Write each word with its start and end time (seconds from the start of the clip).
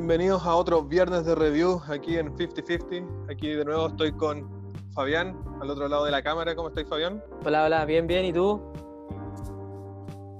bienvenidos 0.00 0.44
a 0.44 0.54
otro 0.54 0.82
viernes 0.82 1.24
de 1.24 1.34
review 1.34 1.80
aquí 1.88 2.18
en 2.18 2.36
50-50. 2.36 3.30
Aquí 3.32 3.48
de 3.52 3.64
nuevo 3.64 3.86
estoy 3.86 4.12
con 4.12 4.46
Fabián, 4.92 5.34
al 5.62 5.70
otro 5.70 5.88
lado 5.88 6.04
de 6.04 6.10
la 6.10 6.22
cámara. 6.22 6.54
¿Cómo 6.54 6.68
estáis, 6.68 6.86
Fabián? 6.86 7.24
Hola, 7.46 7.64
hola, 7.64 7.84
bien, 7.86 8.06
bien, 8.06 8.26
¿y 8.26 8.32
tú? 8.34 8.60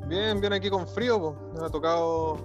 Bien, 0.08 0.38
bien 0.42 0.52
aquí 0.52 0.68
con 0.68 0.86
frío, 0.86 1.18
pues. 1.18 1.34
Nos 1.54 1.62
ha 1.62 1.70
tocado 1.70 2.36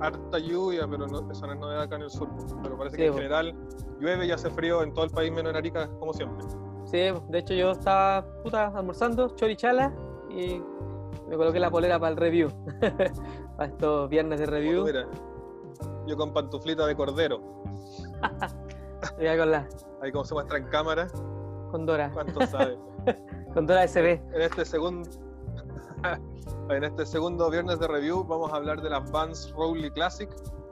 harta 0.00 0.40
lluvia, 0.40 0.88
pero 0.90 1.06
no, 1.06 1.30
eso 1.30 1.46
no 1.46 1.52
es 1.52 1.58
novedad 1.60 1.82
acá 1.82 1.94
en 1.96 2.02
el 2.02 2.10
sur. 2.10 2.28
Pero 2.64 2.76
parece 2.78 2.96
Sí, 2.96 3.02
que 3.02 3.06
en 3.06 3.12
po. 3.12 3.18
general 3.18 3.54
llueve 4.00 4.26
y 4.26 4.30
hace 4.32 4.50
frío 4.50 4.82
en 4.82 4.92
todo 4.92 5.04
el 5.04 5.12
país 5.12 5.30
menos 5.30 5.50
en 5.50 5.56
Arica, 5.56 5.88
como 6.00 6.12
siempre. 6.12 6.44
Sí, 6.86 6.98
de 7.28 7.38
hecho 7.38 7.54
yo 7.54 7.70
estaba 7.70 8.26
puta 8.42 8.72
almorzando, 8.76 9.28
chorichala, 9.36 9.94
y 10.30 10.60
me 11.28 11.36
coloqué 11.36 11.60
la 11.60 11.70
polera 11.70 12.00
para 12.00 12.10
el 12.10 12.16
review. 12.16 12.48
para 13.56 13.68
estos 13.70 14.10
viernes 14.10 14.40
de 14.40 14.46
review. 14.46 14.84
Mira, 14.84 15.06
yo 16.06 16.16
con 16.16 16.32
pantuflita 16.32 16.86
de 16.86 16.96
cordero. 16.96 17.40
Con 19.16 19.50
la 19.50 19.68
Ahí 20.00 20.10
como 20.10 20.24
se 20.24 20.32
muestra 20.32 20.56
en 20.56 20.64
cámara, 20.68 21.08
con 21.70 21.84
Dora. 21.84 22.10
¿cuánto 22.10 22.46
sabe? 22.46 22.78
Con 23.54 23.66
Dora 23.66 23.86
SB. 23.86 24.20
En 24.32 24.40
este 24.40 24.64
segundo 24.64 25.08
en 26.70 26.84
este 26.84 27.04
segundo 27.04 27.50
viernes 27.50 27.78
de 27.78 27.86
review 27.86 28.24
vamos 28.24 28.52
a 28.52 28.56
hablar 28.56 28.80
de 28.80 28.88
las 28.88 29.10
Vans 29.10 29.52
Rowley 29.52 29.90
Classic, 29.90 30.30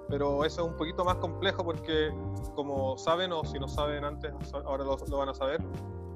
pero 0.08 0.44
eso 0.44 0.62
es 0.62 0.68
un 0.68 0.76
poquito 0.76 1.04
más 1.04 1.16
complejo 1.16 1.62
porque 1.62 2.10
como 2.54 2.96
saben 2.96 3.32
o 3.32 3.44
si 3.44 3.58
no 3.58 3.68
saben 3.68 4.04
antes, 4.04 4.32
ahora 4.52 4.84
lo, 4.84 4.96
lo 5.08 5.18
van 5.18 5.28
a 5.28 5.34
saber, 5.34 5.60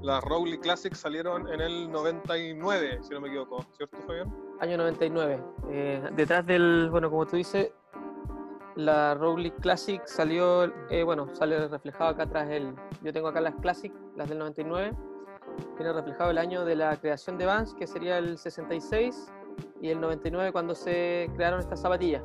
las 0.03 0.23
Rowley 0.23 0.59
Classic 0.59 0.95
salieron 0.95 1.49
en 1.53 1.61
el 1.61 1.91
99, 1.91 3.01
si 3.03 3.15
no 3.15 3.21
me 3.21 3.29
equivoco, 3.29 3.65
¿cierto 3.77 3.97
Fabián? 4.07 4.33
Año 4.61 4.77
99. 4.77 5.43
Eh, 5.71 6.11
detrás 6.15 6.47
del, 6.47 6.89
bueno, 6.91 7.11
como 7.11 7.27
tú 7.27 7.37
dices, 7.37 7.73
la 8.77 9.15
Rowley 9.15 9.51
Classic 9.51 10.03
salió, 10.07 10.65
eh, 10.91 11.03
bueno, 11.03 11.35
sale 11.35 11.67
reflejado 11.67 12.11
acá 12.11 12.25
atrás 12.25 12.49
el, 12.51 12.75
yo 13.03 13.13
tengo 13.13 13.29
acá 13.29 13.41
las 13.41 13.55
Classic, 13.57 13.93
las 14.17 14.29
del 14.29 14.39
99, 14.39 14.93
tiene 15.77 15.93
reflejado 15.93 16.31
el 16.31 16.39
año 16.39 16.65
de 16.65 16.77
la 16.77 16.97
creación 16.97 17.39
de 17.39 17.47
Vans, 17.47 17.75
que 17.75 17.87
sería 17.87 18.19
el 18.19 18.37
66, 18.37 19.33
y 19.81 19.89
el 19.89 20.01
99 20.01 20.53
cuando 20.53 20.75
se 20.75 21.31
crearon 21.35 21.61
estas 21.61 21.81
zapatillas. 21.81 22.23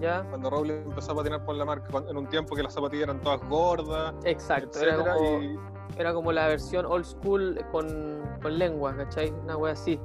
¿Ya? 0.00 0.24
Cuando 0.28 0.50
Rowley 0.50 0.76
empezó 0.76 1.12
a 1.12 1.16
patinar 1.16 1.44
por 1.44 1.56
la 1.56 1.64
marca, 1.64 1.88
en 2.08 2.16
un 2.16 2.28
tiempo 2.28 2.54
que 2.54 2.62
las 2.62 2.74
zapatillas 2.74 3.04
eran 3.04 3.20
todas 3.20 3.40
gordas, 3.48 4.14
Exacto, 4.24 4.78
era 4.80 4.94
etcétera, 4.94 5.14
como, 5.14 5.42
y 5.42 5.58
era 5.96 6.14
como 6.14 6.32
la 6.32 6.48
versión 6.48 6.86
old 6.86 7.04
school 7.04 7.64
con, 7.70 8.22
con 8.40 8.58
lengua, 8.58 8.96
¿cachai? 8.96 9.30
Una 9.30 9.56
wea 9.56 9.72
así. 9.72 10.00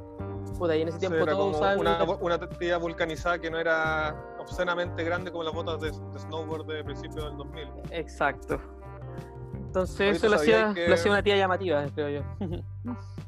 Puta, 0.58 0.76
y 0.76 0.82
en 0.82 0.90
ese 0.90 1.00
tiempo 1.00 1.18
era 1.18 1.32
todos 1.32 1.58
como 1.58 1.58
usaban 1.58 1.80
una, 1.80 2.04
una 2.04 2.40
tortilla 2.40 2.78
vulcanizada 2.78 3.40
que 3.40 3.50
no 3.50 3.60
era 3.60 4.16
obscenamente 4.40 5.04
grande 5.04 5.32
como 5.32 5.44
las 5.44 5.54
botas 5.54 5.80
de, 5.82 5.92
de 5.92 6.20
snowboard 6.20 6.66
de 6.66 6.84
principios 6.84 7.26
del 7.26 7.38
2000. 7.38 7.68
Exacto. 7.92 8.60
Entonces 9.54 10.18
eso 10.18 10.28
¿tú 10.28 10.32
lo 10.34 10.40
hacía, 10.40 10.74
que- 10.74 10.88
lo 10.88 10.94
hacía 10.96 11.12
una 11.12 11.22
tía 11.24 11.36
llamativa, 11.38 11.86
creo 11.94 12.10
yo. 12.10 12.56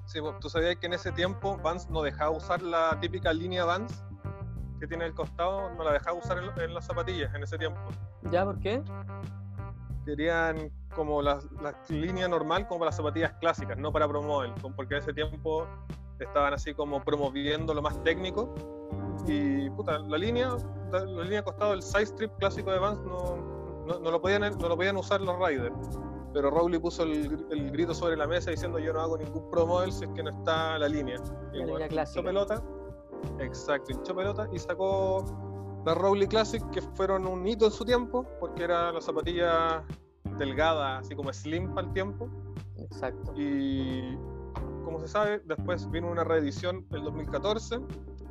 Sí, 0.06 0.20
pues, 0.20 0.40
tú 0.40 0.50
sabías 0.50 0.76
que 0.78 0.88
en 0.88 0.94
ese 0.94 1.12
tiempo 1.12 1.58
Vans 1.58 1.90
no 1.90 2.02
dejaba 2.02 2.32
usar 2.32 2.62
la 2.62 2.98
típica 3.00 3.32
línea 3.32 3.64
Vans 3.66 4.04
que 4.80 4.88
tiene 4.88 5.06
el 5.06 5.14
costado, 5.14 5.70
no 5.76 5.84
la 5.84 5.94
dejaba 5.94 6.18
usar 6.18 6.40
en, 6.40 6.60
en 6.60 6.74
las 6.74 6.86
zapatillas 6.88 7.34
en 7.36 7.44
ese 7.44 7.58
tiempo. 7.60 7.80
¿Ya? 8.32 8.44
¿Por 8.44 8.60
qué? 8.60 8.82
Querían 10.06 10.72
como 10.96 11.22
la, 11.22 11.40
la 11.62 11.76
línea 11.90 12.28
normal 12.28 12.68
como 12.68 12.80
para 12.80 12.88
las 12.90 12.96
zapatillas 12.98 13.34
clásicas, 13.34 13.78
no 13.78 13.92
para 13.92 14.08
promodel, 14.08 14.52
porque 14.76 14.96
en 14.96 15.00
ese 15.02 15.14
tiempo 15.14 15.68
estaban 16.20 16.54
así 16.56 16.74
como 16.74 17.04
promoviendo 17.04 17.74
lo 17.76 17.82
más 17.84 18.02
técnico 18.04 18.54
y 19.28 19.70
puta, 19.72 20.00
la 20.00 20.18
línea, 20.18 20.56
la, 20.92 21.06
la 21.06 21.24
línea 21.24 21.44
costado 21.44 21.72
del 21.72 21.82
side 21.82 22.04
strip 22.04 22.32
clásico 22.38 22.72
de 22.72 22.80
Vans 22.80 23.00
no, 23.02 23.38
no, 23.88 24.00
no 24.00 24.12
lo 24.12 24.22
podían, 24.22 24.42
no 24.58 24.68
lo 24.70 24.76
podían 24.76 24.98
usar 24.98 25.22
los 25.22 25.36
riders. 25.38 25.74
Pero 26.34 26.50
Rowley 26.50 26.80
puso 26.80 27.04
el, 27.04 27.46
el 27.52 27.72
grito 27.72 27.94
sobre 27.94 28.16
la 28.16 28.26
mesa 28.26 28.52
diciendo 28.52 28.80
yo 28.80 28.94
no 28.94 29.02
hago 29.02 29.18
ningún 29.18 29.50
pro 29.50 29.68
model 29.68 29.92
si 29.92 30.06
es 30.06 30.12
que 30.12 30.24
no 30.24 30.30
está 30.30 30.78
la 30.80 30.88
línea. 30.88 31.18
Y 31.54 31.58
La 31.58 31.64
bueno, 31.66 31.74
línea 31.74 31.88
clásica. 31.90 32.20
hinchó 32.20 32.28
pelota, 32.30 32.64
exacto, 33.40 33.92
hinchó 33.92 34.16
pelota 34.16 34.48
y 34.54 34.60
sacó 34.60 35.26
la 35.86 35.94
Rowley 35.94 36.28
Classic 36.28 36.64
que 36.72 36.82
fueron 36.82 37.28
un 37.28 37.46
hito 37.46 37.66
en 37.66 37.72
su 37.72 37.84
tiempo 37.84 38.26
porque 38.40 38.64
era 38.64 38.92
la 38.94 39.02
zapatilla 39.02 39.84
delgada, 40.38 41.00
así 41.00 41.16
como 41.16 41.34
slim 41.34 41.74
para 41.74 41.88
el 41.88 41.94
tiempo. 41.94 42.30
Exacto. 42.78 43.34
Y 43.36 44.18
como 44.86 45.00
se 45.00 45.08
sabe, 45.10 45.42
después 45.46 45.90
vino 45.92 46.10
una 46.10 46.24
reedición 46.24 46.86
el 46.92 47.04
2014, 47.04 47.80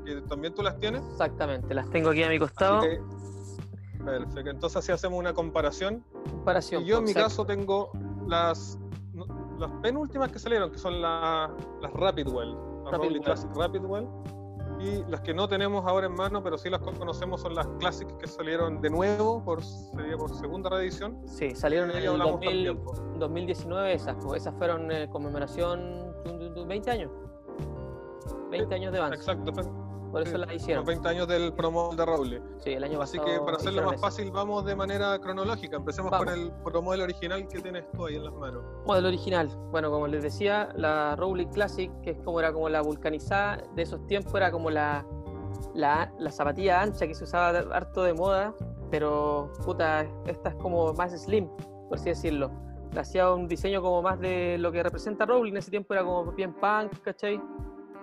que 0.04 0.20
también 0.22 0.54
tú 0.54 0.62
las 0.62 0.78
tienes. 0.78 1.02
Exactamente, 1.10 1.74
las 1.74 1.88
tengo 1.90 2.10
aquí 2.10 2.22
a 2.22 2.28
mi 2.28 2.38
costado. 2.38 2.80
Que, 2.82 3.00
perfecto. 4.04 4.50
Entonces 4.50 4.76
así 4.78 4.92
hacemos 4.92 5.18
una 5.18 5.32
comparación. 5.34 6.04
Comparación. 6.30 6.82
Y 6.82 6.86
yo 6.86 6.98
en 6.98 7.04
mi 7.04 7.10
exacto. 7.10 7.28
caso 7.28 7.46
tengo 7.46 7.90
las, 8.26 8.78
las 9.58 9.70
penúltimas 9.82 10.30
que 10.32 10.38
salieron, 10.38 10.70
que 10.70 10.78
son 10.78 11.00
la- 11.00 11.50
las 11.80 11.92
Rapidwell, 11.92 12.54
las. 12.84 12.92
Rowley 12.92 13.20
Classic 13.20 13.50
Rapidwell. 13.54 14.08
Y 14.80 15.04
las 15.10 15.20
que 15.20 15.34
no 15.34 15.46
tenemos 15.46 15.84
ahora 15.86 16.06
en 16.06 16.14
mano, 16.14 16.42
pero 16.42 16.56
sí 16.56 16.70
las 16.70 16.80
conocemos, 16.80 17.42
son 17.42 17.54
las 17.54 17.66
Classic 17.78 18.08
que 18.16 18.26
salieron 18.26 18.80
de 18.80 18.88
nuevo, 18.88 19.44
por, 19.44 19.62
sería 19.62 20.16
por 20.16 20.34
segunda 20.34 20.70
reedición. 20.70 21.20
Sí, 21.26 21.54
salieron 21.54 21.90
en 21.90 21.98
el 21.98 22.06
hablamos 22.08 22.40
2000 22.40 22.66
también, 22.66 22.84
po. 22.84 22.94
2019 23.18 23.92
esas, 23.92 24.16
pues 24.24 24.40
esas 24.40 24.54
fueron 24.54 24.90
eh, 24.90 25.06
conmemoración 25.10 26.14
tum, 26.24 26.38
tum, 26.38 26.54
tum, 26.54 26.66
20 26.68 26.90
años. 26.90 27.10
20 28.50 28.74
años 28.74 28.92
de 28.92 29.00
Vans, 29.00 29.16
Exacto, 29.16 29.52
pues, 29.52 29.68
por 30.10 30.22
eso 30.22 30.32
sí, 30.32 30.38
las 30.38 30.48
los 30.48 30.56
hicieron. 30.56 30.84
20 30.84 31.08
años 31.08 31.28
del 31.28 31.52
promo 31.52 31.94
de 31.94 32.04
Rowley. 32.06 32.42
Sí, 32.58 32.70
el 32.72 32.84
año 32.84 33.00
Así 33.00 33.18
pasado 33.18 33.38
que 33.38 33.44
para 33.44 33.56
hacerlo 33.56 33.70
hicieron 33.70 33.86
más 33.86 33.94
eso. 33.94 34.02
fácil, 34.02 34.30
vamos 34.30 34.64
de 34.64 34.76
manera 34.76 35.18
cronológica. 35.18 35.76
Empecemos 35.76 36.10
Vamos. 36.10 36.26
con 36.26 36.34
el 36.38 36.52
promodelo 36.64 37.04
original 37.04 37.46
que 37.48 37.60
tienes 37.60 37.84
tú 37.92 38.06
ahí 38.06 38.16
en 38.16 38.24
las 38.24 38.34
manos. 38.34 38.62
Modelo 38.86 39.08
original. 39.08 39.48
Bueno, 39.70 39.90
como 39.90 40.06
les 40.06 40.22
decía, 40.22 40.70
la 40.74 41.16
Rowley 41.16 41.46
Classic, 41.46 41.90
que 42.02 42.10
es 42.10 42.18
como 42.22 42.40
era 42.40 42.52
como 42.52 42.68
la 42.68 42.82
vulcanizada 42.82 43.62
de 43.74 43.82
esos 43.82 44.06
tiempos, 44.06 44.34
era 44.34 44.50
como 44.50 44.70
la, 44.70 45.06
la, 45.74 46.12
la 46.18 46.30
zapatilla 46.30 46.82
ancha 46.82 47.06
que 47.06 47.14
se 47.14 47.24
usaba 47.24 47.48
harto 47.74 48.02
de 48.02 48.14
moda, 48.14 48.54
pero 48.90 49.52
puta, 49.64 50.02
esta 50.26 50.50
es 50.50 50.54
como 50.56 50.92
más 50.94 51.12
slim, 51.12 51.48
por 51.88 51.98
así 51.98 52.08
decirlo. 52.10 52.50
Hacía 52.96 53.32
un 53.32 53.46
diseño 53.46 53.80
como 53.80 54.02
más 54.02 54.18
de 54.18 54.58
lo 54.58 54.72
que 54.72 54.82
representa 54.82 55.24
Rowley, 55.24 55.52
en 55.52 55.58
ese 55.58 55.70
tiempo 55.70 55.94
era 55.94 56.02
como 56.02 56.32
bien 56.32 56.52
punk, 56.54 56.92
¿cachai? 57.04 57.40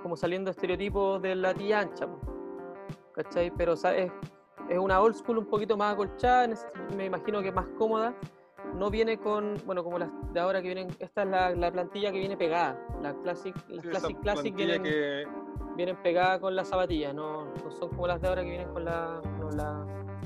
Como 0.01 0.15
saliendo 0.15 0.51
estereotipos 0.51 1.21
de 1.21 1.35
la 1.35 1.53
tía 1.53 1.79
ancha, 1.79 2.07
¿cachai? 3.13 3.51
Pero 3.51 3.73
o 3.73 3.75
sea, 3.75 3.95
es, 3.95 4.11
es 4.69 4.77
una 4.77 5.01
old 5.01 5.15
school 5.15 5.37
un 5.39 5.45
poquito 5.45 5.75
más 5.77 5.93
acolchada, 5.93 6.47
me 6.95 7.05
imagino 7.05 7.41
que 7.41 7.51
más 7.51 7.67
cómoda 7.77 8.13
no 8.75 8.89
viene 8.89 9.17
con, 9.17 9.55
bueno, 9.65 9.83
como 9.83 9.97
las 9.97 10.09
de 10.33 10.39
ahora 10.39 10.61
que 10.61 10.67
vienen, 10.67 10.87
esta 10.99 11.23
es 11.23 11.29
la, 11.29 11.51
la 11.51 11.71
plantilla 11.71 12.11
que 12.11 12.19
viene 12.19 12.37
pegada, 12.37 12.79
la 13.01 13.13
Classic, 13.21 13.55
las 13.69 13.83
Sí, 13.83 13.89
Classic 13.89 14.19
Classic 14.21 14.55
vienen, 14.55 14.83
que 14.83 15.25
vienen 15.75 15.95
pegadas 16.03 16.39
con 16.39 16.55
la 16.55 16.63
zapatilla, 16.63 17.13
no, 17.13 17.45
no 17.45 17.71
son 17.71 17.89
como 17.89 18.07
las 18.07 18.21
de 18.21 18.27
ahora 18.27 18.43
que 18.43 18.49
vienen 18.49 18.69
con 18.73 18.85
la, 18.85 19.21
con 19.39 19.57
la 19.57 19.85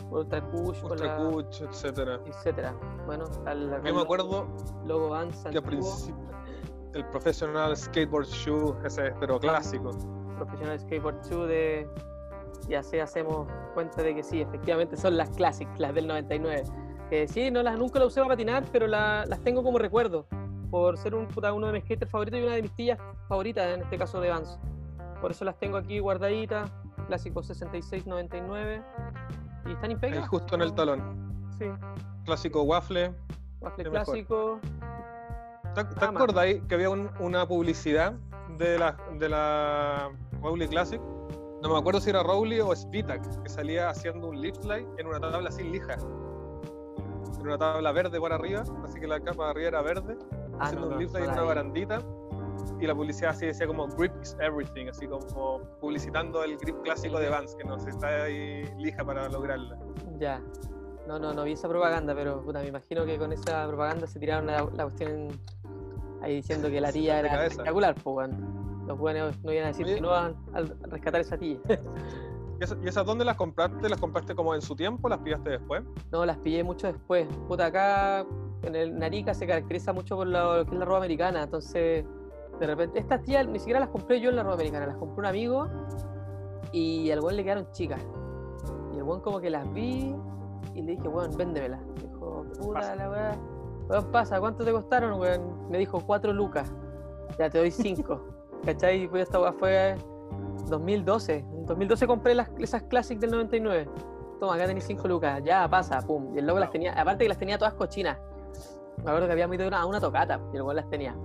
Ultra 0.09 0.41
Cush, 0.49 0.81
con 0.81 0.91
Ultra 0.91 1.17
Cuch, 1.17 1.61
etcétera. 1.61 2.19
etcétera. 2.25 2.75
Bueno, 3.05 3.25
Yo 3.83 3.95
me 3.95 4.01
acuerdo 4.01 4.47
logo 4.85 5.09
Vans 5.09 5.43
que 5.49 5.57
al 5.57 5.63
principio 5.63 6.20
el 6.93 7.05
Professional 7.05 7.75
Skateboard 7.75 8.25
Shoe, 8.27 8.75
ese 8.85 9.13
pero 9.19 9.39
clásico. 9.39 9.91
Professional 10.37 10.79
Skateboard 10.79 11.21
2 11.29 11.47
de 11.47 11.87
ya 12.67 12.83
se 12.83 13.01
hacemos 13.01 13.47
cuenta 13.73 14.01
de 14.03 14.15
que 14.15 14.23
sí, 14.23 14.41
efectivamente 14.41 14.95
son 14.97 15.17
las 15.17 15.29
Classic, 15.31 15.67
las 15.77 15.93
del 15.93 16.07
99. 16.07 16.63
Que 17.09 17.27
sí, 17.27 17.51
no 17.51 17.63
las 17.63 17.77
nunca 17.77 17.99
las 17.99 18.07
usé 18.09 18.21
para 18.21 18.29
patinar, 18.33 18.63
pero 18.71 18.87
la- 18.87 19.25
las 19.25 19.39
tengo 19.41 19.63
como 19.63 19.77
recuerdo 19.77 20.25
por 20.69 20.97
ser 20.97 21.15
un, 21.15 21.27
uno 21.53 21.67
de 21.67 21.73
mis 21.73 21.83
skaters 21.83 22.09
favoritos 22.09 22.39
y 22.39 22.43
una 22.43 22.55
de 22.55 22.61
mis 22.61 22.71
tías 22.75 22.97
favoritas, 23.27 23.73
en 23.73 23.81
este 23.81 23.97
caso 23.97 24.21
de 24.21 24.29
Vans. 24.29 24.57
Por 25.19 25.31
eso 25.31 25.43
las 25.43 25.57
tengo 25.59 25.75
aquí 25.77 25.99
guardaditas, 25.99 26.71
clásico 27.07 27.41
66-99 27.43 28.81
y 29.65 29.71
están 29.71 29.85
Ahí 29.85 29.91
impecables. 29.91 30.29
justo 30.29 30.55
en 30.55 30.61
el 30.61 30.73
talón. 30.73 31.47
Sí, 31.57 31.65
Clásico 32.25 32.61
waffle. 32.63 33.13
waffle 33.59 33.83
Qué 33.83 33.89
mejor. 33.89 34.05
¿Te, 35.75 35.83
te 35.85 36.05
Ah, 36.05 36.25
ahí 36.37 36.61
que 36.61 36.75
había 36.75 36.89
un- 36.89 37.09
una 37.19 37.47
publicidad 37.47 38.13
de 38.57 38.77
la, 38.77 38.97
de 39.17 39.29
la 39.29 40.11
Rowley 40.41 40.67
Classic? 40.67 41.01
No 41.61 41.69
me 41.69 41.77
acuerdo 41.77 42.01
si 42.01 42.09
era 42.09 42.23
Rowley 42.23 42.59
o 42.59 42.75
Spitak, 42.75 43.43
que 43.43 43.49
salía 43.49 43.89
haciendo 43.89 44.27
un 44.29 44.41
lift 44.41 44.61
slide 44.63 44.87
en 44.97 45.07
una 45.07 45.19
tabla 45.19 45.51
sin 45.51 45.71
lija. 45.71 45.93
En 47.39 47.47
una 47.47 47.57
tabla 47.57 47.91
verde 47.91 48.19
por 48.19 48.33
arriba, 48.33 48.63
así 48.83 48.99
que 48.99 49.07
la 49.07 49.19
capa 49.19 49.45
de 49.45 49.51
arriba 49.51 49.67
era 49.69 49.81
verde, 49.81 50.17
Ah, 50.59 50.65
haciendo 50.65 50.87
no, 50.89 50.93
un 50.95 50.99
lift 50.99 51.11
slide 51.11 51.25
en 51.25 51.31
una 51.31 51.43
barandita. 51.43 52.01
Y 52.79 52.85
la 52.87 52.93
publicidad 52.95 53.31
así 53.31 53.45
decía 53.45 53.65
como 53.67 53.87
grip 53.87 54.11
is 54.21 54.35
everything, 54.39 54.87
así 54.89 55.07
como 55.07 55.61
publicitando 55.79 56.43
el 56.43 56.57
grip 56.57 56.81
clásico 56.83 57.19
de 57.19 57.29
Vans, 57.29 57.55
que 57.55 57.63
no 57.63 57.79
se 57.79 57.89
está 57.91 58.23
ahí 58.23 58.63
lija 58.77 59.03
para 59.05 59.29
lograrla. 59.29 59.77
Ya. 60.19 60.41
No, 61.07 61.17
no, 61.17 61.33
no 61.33 61.43
vi 61.43 61.53
esa 61.53 61.67
propaganda, 61.67 62.13
pero 62.13 62.41
puta, 62.43 62.59
me 62.59 62.67
imagino 62.67 63.05
que 63.05 63.17
con 63.17 63.31
esa 63.33 63.67
propaganda 63.67 64.05
se 64.07 64.19
tiraron 64.19 64.45
la, 64.47 64.67
la 64.73 64.83
cuestión 64.83 65.29
ahí 66.21 66.35
diciendo 66.35 66.69
que 66.69 66.81
la 66.81 66.91
tía 66.91 67.19
era 67.19 67.45
espectacular, 67.45 67.95
pues. 67.95 68.29
Los 68.87 68.97
buenos 68.97 69.41
no 69.43 69.51
iban 69.51 69.65
a 69.65 69.67
decir 69.67 69.85
Oye. 69.85 69.95
que 69.95 70.01
no 70.01 70.09
van 70.09 70.35
a 70.53 70.61
rescatar 70.89 71.21
esa 71.21 71.37
tía. 71.37 71.57
¿Y 72.59 72.63
esas, 72.63 72.77
¿Y 72.83 72.87
esas 72.87 73.05
dónde 73.05 73.25
las 73.25 73.37
compraste? 73.37 73.89
¿Las 73.89 73.99
compraste 73.99 74.35
como 74.35 74.53
en 74.53 74.61
su 74.61 74.75
tiempo? 74.75 75.09
¿Las 75.09 75.19
pillaste 75.19 75.51
después? 75.51 75.83
No, 76.11 76.25
las 76.25 76.37
pillé 76.37 76.63
mucho 76.63 76.87
después. 76.87 77.27
Puta, 77.47 77.67
acá 77.67 78.25
en 78.63 78.75
el 78.75 78.97
Narica 78.97 79.33
se 79.33 79.47
caracteriza 79.47 79.93
mucho 79.93 80.15
por 80.15 80.27
lo, 80.27 80.57
lo 80.57 80.65
que 80.65 80.73
es 80.73 80.79
la 80.79 80.85
ropa 80.85 80.97
americana. 80.97 81.43
Entonces, 81.43 82.05
de 82.59 82.67
repente, 82.67 82.99
estas 82.99 83.23
tías 83.23 83.47
ni 83.47 83.57
siquiera 83.57 83.79
las 83.79 83.89
compré 83.89 84.21
yo 84.21 84.29
en 84.29 84.35
la 84.35 84.43
ropa 84.43 84.55
americana, 84.55 84.85
las 84.85 84.97
compró 84.97 85.19
un 85.21 85.25
amigo 85.25 85.67
y 86.71 87.09
al 87.09 87.19
buen 87.21 87.35
le 87.35 87.43
quedaron 87.43 87.71
chicas. 87.71 88.01
Y 88.93 88.97
el 88.97 89.03
buen 89.03 89.21
como 89.21 89.39
que 89.39 89.49
las 89.49 89.71
vi 89.73 90.15
y 90.75 90.81
le 90.81 90.91
dije, 90.91 91.07
weón, 91.07 91.35
véndemelas. 91.35 91.81
Dijo, 92.01 92.45
puta 92.59 92.79
Pasa. 92.79 92.95
la 92.95 93.09
weá. 93.09 93.39
Weón, 93.91 94.05
pasa, 94.05 94.39
¿cuánto 94.39 94.63
te 94.63 94.71
costaron, 94.71 95.19
weón? 95.19 95.69
Me 95.69 95.77
dijo, 95.77 95.99
cuatro 95.99 96.31
lucas. 96.31 96.71
Ya 97.37 97.49
te 97.49 97.57
doy 97.57 97.71
cinco. 97.71 98.21
¿Cachai? 98.65 99.05
Pues 99.09 99.23
esta 99.23 99.37
weá 99.37 99.51
fue 99.51 99.97
2012. 100.69 101.39
En 101.39 101.65
2012 101.65 102.07
compré 102.07 102.33
las, 102.33 102.49
esas 102.57 102.83
Classic 102.83 103.19
del 103.19 103.31
99. 103.31 103.89
Toma, 104.39 104.55
acá 104.55 104.65
tenéis 104.65 104.85
5 104.85 105.07
lucas. 105.07 105.41
Ya, 105.43 105.67
pasa, 105.67 105.99
pum. 106.01 106.33
Y 106.33 106.39
el 106.39 106.47
loco 106.47 106.59
las 106.59 106.71
tenía, 106.71 106.93
aparte 106.93 107.25
que 107.25 107.29
las 107.29 107.37
tenía 107.37 107.57
todas 107.57 107.73
cochinas. 107.73 108.17
Me 109.03 109.09
acuerdo 109.09 109.27
que 109.27 109.33
había 109.33 109.45
ido 109.53 109.65
a 109.65 109.67
una, 109.67 109.85
una 109.85 109.99
tocata 109.99 110.39
y 110.53 110.55
el 110.55 110.61
weón 110.61 110.77
las 110.77 110.89
tenía. 110.89 111.15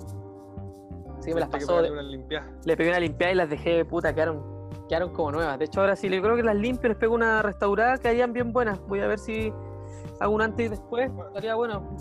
Así 1.18 1.28
que 1.28 1.34
me 1.34 1.40
las 1.40 1.48
que 1.48 1.58
pasó, 1.58 1.80
le 1.80 2.76
pegué 2.76 2.90
una 2.90 3.00
limpiada 3.00 3.32
y 3.32 3.36
las 3.36 3.48
dejé, 3.48 3.84
puta, 3.84 4.12
quedaron, 4.12 4.42
quedaron 4.88 5.12
como 5.12 5.32
nuevas. 5.32 5.58
De 5.58 5.66
hecho, 5.66 5.80
ahora 5.80 5.94
sí, 5.94 6.08
le 6.08 6.20
creo 6.20 6.36
que 6.36 6.42
las 6.42 6.56
limpio, 6.56 6.88
les 6.88 6.98
pego 6.98 7.14
una 7.14 7.42
restaurada, 7.42 7.96
quedarían 7.98 8.32
bien 8.32 8.52
buenas. 8.52 8.80
Voy 8.86 9.00
a 9.00 9.06
ver 9.06 9.18
si 9.18 9.52
hago 10.20 10.34
un 10.34 10.42
antes 10.42 10.66
y 10.66 10.68
después. 10.68 11.10
Estaría 11.28 11.54
bueno. 11.54 11.96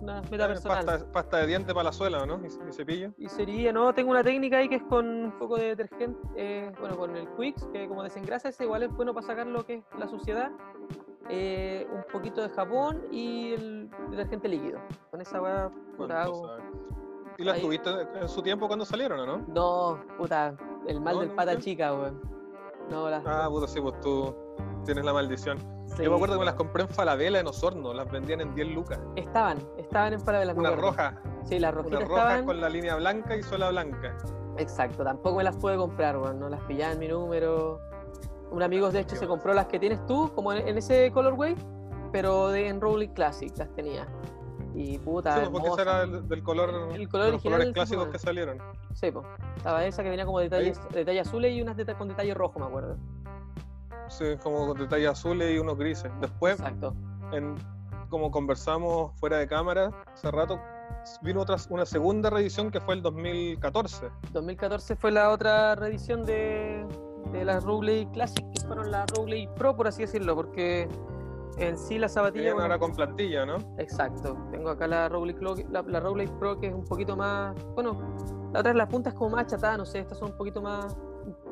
Una 0.00 0.22
meta 0.30 0.46
personal. 0.46 0.84
Pasta, 0.84 1.12
pasta 1.12 1.36
de 1.38 1.46
diente 1.48 1.74
para 1.74 1.84
la 1.84 1.92
suela, 1.92 2.24
¿no? 2.24 2.40
Y, 2.42 2.46
y 2.46 2.72
cepillo. 2.72 3.10
Y 3.18 3.28
sería, 3.28 3.72
no, 3.72 3.92
tengo 3.92 4.10
una 4.10 4.22
técnica 4.22 4.58
ahí 4.58 4.68
que 4.68 4.76
es 4.76 4.82
con 4.84 5.06
un 5.06 5.38
poco 5.38 5.56
de 5.56 5.74
detergente, 5.74 6.18
eh, 6.36 6.72
bueno, 6.80 6.96
con 6.96 7.16
el 7.16 7.28
Quicks, 7.36 7.66
que 7.72 7.88
como 7.88 8.02
desengrasa 8.02 8.48
ese 8.48 8.64
igual 8.64 8.84
es 8.84 8.92
bueno 8.92 9.12
para 9.12 9.26
sacar 9.26 9.46
lo 9.46 9.64
que 9.66 9.74
es 9.76 9.84
la 9.98 10.06
suciedad. 10.08 10.50
eh, 11.30 11.86
un 11.92 12.04
poquito 12.10 12.40
de 12.40 12.48
jabón 12.48 13.02
y 13.12 13.52
el 13.52 13.90
detergente 14.10 14.48
líquido. 14.48 14.80
Con 15.10 15.20
esa 15.20 15.42
weá, 15.42 15.70
puta, 15.96 16.22
hago. 16.22 16.50
¿Y 17.36 17.44
las 17.44 17.56
Ahí. 17.56 17.60
tuviste 17.62 17.90
en 18.18 18.28
su 18.28 18.40
tiempo 18.40 18.66
cuando 18.66 18.84
salieron 18.86 19.20
o 19.20 19.26
no? 19.26 19.44
No, 19.46 20.00
puta, 20.16 20.56
el 20.86 21.00
mal 21.02 21.16
No, 21.16 21.20
del 21.20 21.28
no, 21.28 21.36
pata 21.36 21.58
chica, 21.58 21.92
weón. 21.92 22.20
No, 22.90 23.10
las. 23.10 23.22
Ah, 23.26 23.46
puta, 23.50 23.66
sí, 23.68 23.78
pues 23.80 24.00
tú 24.00 24.34
tienes 24.86 25.04
la 25.04 25.12
maldición. 25.12 25.58
Sí, 25.96 26.04
Yo 26.04 26.10
me 26.10 26.16
acuerdo 26.16 26.34
que 26.34 26.40
me 26.40 26.44
las 26.46 26.54
compré 26.54 26.82
en 26.84 26.88
Falabella, 26.88 27.40
en 27.40 27.46
Osorno. 27.46 27.92
Las 27.94 28.10
vendían 28.10 28.40
en 28.40 28.54
10 28.54 28.68
lucas. 28.68 29.00
Estaban, 29.16 29.58
estaban 29.76 30.12
en 30.12 30.20
Falabella. 30.20 30.54
Una 30.54 30.70
roja. 30.72 31.20
Sí, 31.44 31.58
las 31.58 31.72
Una 31.72 31.82
rojitas 31.82 32.08
roja 32.08 32.20
estaban. 32.22 32.44
con 32.46 32.60
la 32.60 32.68
línea 32.68 32.96
blanca 32.96 33.36
y 33.36 33.42
suela 33.42 33.70
blanca. 33.70 34.16
Exacto, 34.58 35.04
tampoco 35.04 35.36
me 35.36 35.44
las 35.44 35.56
pude 35.56 35.76
comprar, 35.76 36.16
weón. 36.18 36.38
No 36.40 36.48
las 36.48 36.60
pillaba 36.62 36.92
en 36.92 36.98
mi 36.98 37.08
número. 37.08 37.80
Un 38.50 38.62
amigo, 38.62 38.90
de 38.90 39.00
hecho, 39.00 39.14
se 39.16 39.26
compró 39.26 39.52
las 39.54 39.66
que 39.66 39.78
tienes 39.78 40.04
tú, 40.06 40.30
como 40.34 40.52
en, 40.52 40.66
en 40.66 40.78
ese 40.78 41.10
colorway, 41.12 41.54
pero 42.12 42.48
de 42.48 42.68
en 42.68 42.80
Rowley 42.80 43.08
Classic 43.08 43.52
las 43.58 43.68
tenía. 43.74 44.06
Y 44.74 44.98
puta, 44.98 45.32
Sí, 45.34 45.38
pues, 45.40 45.50
porque 45.50 45.68
ese 45.68 45.82
era 45.82 46.02
el- 46.02 46.28
del 46.28 46.42
color, 46.42 46.70
El 46.94 47.08
color 47.08 47.26
de 47.26 47.32
los 47.32 47.42
colores 47.42 47.72
clásicos 47.72 48.08
que 48.08 48.18
salieron. 48.18 48.58
Sí, 48.94 49.10
po. 49.10 49.22
Estaba 49.56 49.84
esa 49.84 50.02
que 50.02 50.10
venía 50.10 50.24
como 50.24 50.38
detalles, 50.40 50.80
detalles 50.92 51.26
azules 51.26 51.52
y 51.52 51.62
unas 51.62 51.76
deta- 51.76 51.96
con 51.96 52.08
detalle 52.08 52.32
rojo, 52.34 52.58
me 52.58 52.66
acuerdo. 52.66 52.96
Sí, 54.08 54.24
como 54.42 54.66
con 54.68 54.78
detalles 54.78 55.10
azules 55.10 55.54
y 55.54 55.58
unos 55.58 55.76
grises. 55.78 56.10
Después, 56.20 56.54
Exacto. 56.58 56.94
en, 57.32 57.54
como 58.08 58.30
conversamos 58.30 59.12
fuera 59.20 59.38
de 59.38 59.46
cámara 59.46 59.90
hace 60.12 60.30
rato, 60.30 60.58
vino 61.22 61.42
otra, 61.42 61.56
una 61.70 61.84
segunda 61.86 62.30
reedición 62.30 62.70
que 62.70 62.80
fue 62.80 62.94
el 62.94 63.02
2014. 63.02 64.10
2014 64.32 64.96
fue 64.96 65.10
la 65.12 65.30
otra 65.30 65.74
reedición 65.74 66.24
de, 66.24 66.86
de 67.32 67.44
las 67.44 67.64
Rowley 67.64 68.06
Classic, 68.12 68.44
que 68.52 68.60
fueron 68.66 68.90
las 68.90 69.06
Rowley 69.12 69.48
Pro, 69.56 69.76
por 69.76 69.86
así 69.88 70.02
decirlo, 70.02 70.34
porque 70.34 70.88
en 71.58 71.76
sí 71.76 71.98
la 71.98 72.08
zapatilla. 72.08 72.52
bueno, 72.54 72.62
ahora 72.62 72.78
con 72.78 72.94
plantilla, 72.94 73.44
¿no? 73.44 73.56
Exacto. 73.78 74.36
Tengo 74.50 74.70
acá 74.70 74.86
la 74.86 75.08
Rowley, 75.08 75.34
la, 75.70 75.82
la 75.82 76.00
Rowley 76.00 76.28
Pro 76.38 76.58
que 76.58 76.68
es 76.68 76.74
un 76.74 76.84
poquito 76.84 77.16
más. 77.16 77.54
Bueno, 77.74 77.98
la 78.52 78.60
otra 78.60 78.70
es 78.70 78.76
la 78.76 78.88
punta 78.88 79.10
es 79.10 79.14
como 79.14 79.30
más 79.30 79.44
achatada, 79.44 79.76
no 79.76 79.84
sé, 79.84 79.98
estas 79.98 80.18
son 80.18 80.30
un 80.30 80.36
poquito 80.36 80.62
más. 80.62 80.96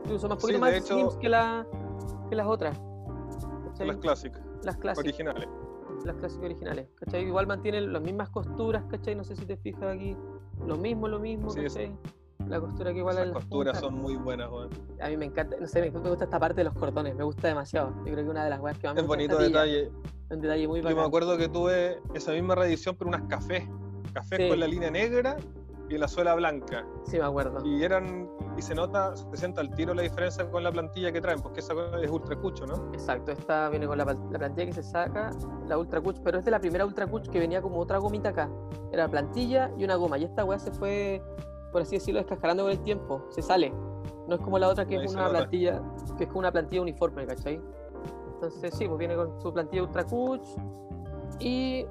Incluso 0.05 0.29
más, 0.29 0.39
poquito 0.39 0.59
más 0.61 0.73
hecho- 0.73 1.19
que, 1.19 1.29
la, 1.29 1.67
que 2.29 2.37
las 2.37 2.47
otras. 2.47 2.79
¿cachai? 3.69 3.87
Las 3.87 3.97
clásicas, 3.99 4.43
Las 4.63 4.77
clásicas. 4.77 4.99
originales. 4.99 5.49
Las 6.05 6.17
clásicas 6.17 6.45
originales. 6.45 6.89
¿Cachai? 6.97 7.25
Igual 7.27 7.47
mantienen 7.47 7.93
las 7.93 8.03
mismas 8.03 8.31
costuras, 8.31 8.85
¿cachai? 8.91 9.15
No 9.15 9.25
sé 9.25 9.37
si 9.37 9.45
te 9.47 9.57
fijas 9.57 9.83
aquí. 9.95 10.17
Lo 10.67 10.77
mismo, 10.77 11.09
lo 11.09 11.19
mismo, 11.19 11.51
Sí, 11.51 11.63
¿cachai? 11.63 11.97
La 12.49 12.61
costura 12.61 12.93
que 12.93 12.99
igual 13.01 13.17
las 13.17 13.31
costuras 13.31 13.75
puntas. 13.75 13.81
son 13.81 13.95
muy 14.01 14.17
buenas, 14.17 14.49
weón. 14.51 14.71
A 15.01 15.09
mí 15.09 15.17
me 15.17 15.25
encanta, 15.25 15.57
no 15.59 15.67
sé, 15.67 15.81
me 15.91 15.91
gusta 15.91 16.25
esta 16.25 16.39
parte 16.39 16.57
de 16.61 16.65
los 16.65 16.75
cordones, 16.75 17.15
me 17.17 17.25
gusta 17.25 17.49
demasiado. 17.49 17.91
Yo 18.05 18.13
creo 18.13 18.25
que 18.25 18.31
una 18.31 18.45
de 18.45 18.51
las 18.51 18.61
weas 18.61 18.79
que 18.79 18.87
más 18.87 18.95
me 18.95 19.01
Es 19.03 19.07
bonito 19.07 19.37
detalle. 19.39 19.91
Un 20.31 20.41
detalle 20.41 20.69
muy 20.69 20.81
Yo 20.83 20.95
me 20.97 21.03
acuerdo 21.03 21.37
que 21.37 21.49
tuve 21.49 21.99
esa 22.15 22.33
misma 22.33 22.55
reedición, 22.55 22.95
pero 22.97 23.09
unas 23.09 23.23
cafés. 23.23 23.65
Cafés 24.13 24.39
Sí. 24.43 24.49
con 24.49 24.61
la 24.61 24.67
línea 24.69 24.91
negra 24.91 25.37
y 25.89 25.99
la 25.99 26.07
suela 26.09 26.35
blanca. 26.37 26.87
Sí, 27.05 27.19
me 27.19 27.25
acuerdo. 27.25 27.65
Y 27.67 27.83
eran, 27.83 28.29
y 28.57 28.63
se 28.63 28.75
nota, 28.75 29.15
se 29.17 29.37
sienta 29.37 29.61
al 29.61 29.71
tiro 29.75 29.93
la 29.93 30.03
diferencia 30.03 30.51
con 30.51 30.65
la 30.65 30.73
plantilla 30.73 31.13
que 31.13 31.21
traen, 31.21 31.41
porque 31.41 31.61
esa 31.61 31.75
es 32.03 32.11
ultra 32.11 32.37
cucho, 32.37 32.67
¿no? 32.67 32.91
Exacto, 32.93 33.33
esta 33.33 33.69
viene 33.69 33.87
con 33.87 33.99
la, 33.99 34.07
plantilla 34.07 34.67
que 34.67 34.73
se 34.73 34.83
saca, 34.83 35.31
la 35.67 35.77
Ultra 35.79 36.01
Cuch, 36.01 36.21
pero 36.23 36.39
es 36.39 36.45
de 36.45 36.51
la 36.51 36.59
primera 36.59 36.87
Ultra 36.87 37.07
Cuch 37.07 37.29
que 37.29 37.39
venía 37.39 37.61
como 37.61 37.79
otra 37.79 37.99
gomita 37.99 38.31
acá. 38.31 38.49
Era 38.93 39.09
plantilla 39.09 39.71
y 39.77 39.85
una 39.85 39.97
goma. 39.97 40.17
Y 40.19 40.25
esta 40.25 40.45
weá 40.45 40.59
se 40.59 40.71
fue, 40.71 41.23
por 41.71 41.83
así 41.83 41.97
decirlo, 41.97 42.21
descascarando 42.21 42.63
con 42.63 42.73
el 42.73 42.81
tiempo. 42.81 43.27
Se 43.31 43.43
sale. 43.43 43.73
No 44.27 44.37
es 44.37 44.41
como 44.41 44.59
la 44.59 44.69
otra 44.69 44.87
que 44.87 44.97
Ahí 44.99 45.05
es 45.05 45.15
una 45.15 45.29
plantilla, 45.29 45.83
que 46.17 46.25
es 46.25 46.29
como 46.29 46.41
una 46.41 46.53
plantilla 46.53 46.83
uniforme, 46.83 47.27
¿cachai? 47.27 47.61
Entonces 48.35 48.75
sí, 48.75 48.87
pues 48.87 48.99
viene 48.99 49.17
con 49.17 49.41
su 49.41 49.53
plantilla 49.53 49.83
Ultra 49.83 50.05
Cuch 50.05 50.47
y 51.41 51.87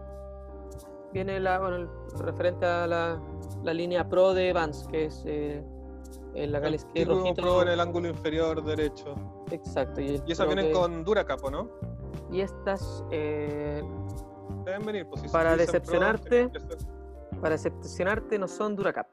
viene 1.14 1.40
la, 1.40 1.60
bueno, 1.60 1.76
el 1.78 1.90
referente 2.20 2.66
a 2.66 2.88
la, 2.88 3.22
la 3.64 3.74
línea 3.74 4.08
Pro 4.10 4.34
de 4.34 4.52
Vans, 4.52 4.88
que 4.90 5.06
es 5.06 5.24
eh, 5.26 5.64
el 6.36 6.52
la 6.52 6.60
El 6.60 6.78
típico 6.78 7.14
rojito. 7.16 7.42
pro 7.42 7.62
en 7.64 7.68
el 7.70 7.80
ángulo 7.80 8.08
inferior 8.10 8.64
derecho. 8.64 9.16
Exacto. 9.52 10.02
Y, 10.02 10.22
Y 10.26 10.32
esas 10.32 10.46
vienen 10.48 10.68
que- 10.68 10.72
con 10.74 11.04
Duracap, 11.04 11.44
¿o 11.44 11.50
¿no? 11.52 11.70
y 12.32 12.42
estas 12.42 13.04
eh, 13.12 13.84
Deben 14.66 14.86
venir, 14.86 15.08
pues 15.08 15.22
si 15.22 15.28
Para 15.30 15.52
pro, 15.52 15.58
decepcionarte. 15.60 16.50
para 17.40 17.50
decepcionarte 17.56 18.40
no 18.40 18.48
son 18.48 18.76
Duracap. 18.76 19.08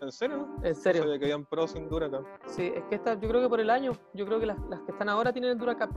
¿En 0.00 0.10
serio, 0.10 0.36
no? 0.38 0.66
En 0.66 0.74
serio. 0.74 1.02
sabía 1.02 1.18
que 1.18 1.24
habían 1.26 1.44
pro 1.44 1.66
sin 1.68 1.88
Duracap. 1.88 2.22
Sí, 2.46 2.72
es 2.74 2.82
que 2.84 2.96
estas, 2.96 3.20
yo 3.20 3.28
creo 3.28 3.40
que 3.42 3.48
por 3.48 3.60
el 3.60 3.70
año, 3.70 3.92
yo 4.14 4.26
creo 4.26 4.40
que 4.40 4.46
las, 4.46 4.58
las 4.68 4.80
que 4.82 4.90
están 4.92 5.08
ahora 5.08 5.32
tienen 5.32 5.52
el 5.52 5.58
Duracap. 5.58 5.90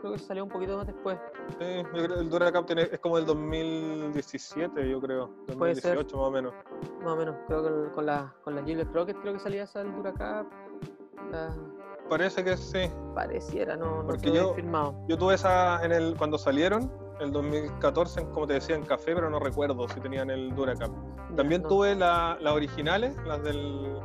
Creo 0.00 0.12
que 0.14 0.18
salió 0.18 0.44
un 0.44 0.48
poquito 0.50 0.76
más 0.76 0.86
después. 0.86 1.18
Sí, 1.58 1.66
yo 1.94 2.04
creo 2.04 2.08
que 2.08 2.20
el 2.20 2.30
Duracap 2.30 2.66
tiene- 2.66 2.82
es 2.90 2.98
como 3.00 3.18
el 3.18 3.26
2017, 3.26 4.88
yo 4.88 5.00
creo. 5.00 5.30
Puede 5.58 5.74
ser. 5.74 5.94
2018 5.96 6.16
más 6.16 6.26
o 6.26 6.30
menos. 6.30 6.54
Más 7.02 7.12
o 7.12 7.16
menos. 7.16 7.36
Creo 7.46 7.62
que 7.62 7.92
con 7.92 8.06
la 8.06 8.34
con 8.44 8.54
la 8.54 8.62
Gillette 8.62 8.92
Rocket 8.94 9.16
creo 9.20 9.34
que 9.34 9.38
salía 9.40 9.64
esa 9.64 9.82
el 9.82 9.94
Duracap. 9.94 10.46
La- 11.30 11.54
Parece 12.08 12.42
que 12.42 12.56
sí. 12.56 12.90
pareciera, 13.14 13.76
no, 13.76 14.02
no 14.02 14.06
Porque 14.08 14.32
yo- 14.32 14.48
confirmado. 14.48 14.94
Yo 15.06 15.16
tuve 15.16 15.34
esa 15.34 15.84
en 15.84 15.92
el 15.92 16.16
cuando 16.16 16.38
salieron, 16.38 16.90
el 17.20 17.30
2014, 17.30 18.26
como 18.32 18.46
te 18.48 18.54
decía, 18.54 18.74
en 18.74 18.82
café, 18.84 19.14
pero 19.14 19.30
no 19.30 19.38
recuerdo 19.38 19.86
si 19.88 20.00
tenían 20.00 20.28
el 20.30 20.54
Duracap. 20.54 20.90
También 21.36 21.62
no. 21.62 21.68
tuve 21.68 21.94
la- 21.94 22.36
las 22.40 22.54
originales, 22.54 23.16
las 23.26 23.42
del. 23.44 24.00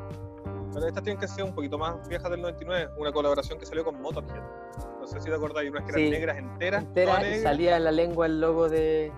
Bueno, 0.75 0.89
estas 0.89 1.03
tienen 1.03 1.22
que 1.22 1.27
ser 1.29 1.46
un 1.46 1.55
poquito 1.55 1.77
más 1.77 2.05
viejas 2.10 2.29
del 2.29 2.41
99, 2.41 2.91
una 2.98 3.10
colaboración 3.13 3.58
que 3.58 3.65
salió 3.65 3.86
con 3.86 4.01
Motorhead. 4.01 4.44
No 5.00 5.08
sé 5.08 5.22
si 5.22 5.29
te 5.29 5.34
acordáis, 5.36 5.72
unas 5.72 5.84
que 5.86 5.91
eran 5.91 6.01
Sí. 6.03 6.10
negras 6.10 6.38
enteras, 6.38 6.84
entera 6.84 7.15
todas 7.15 7.27
y 7.38 7.39
salía 7.41 7.77
en 7.77 7.84
la 7.86 7.91
lengua 7.94 8.25
el 8.25 8.41
logo 8.41 8.67
de. 8.67 9.10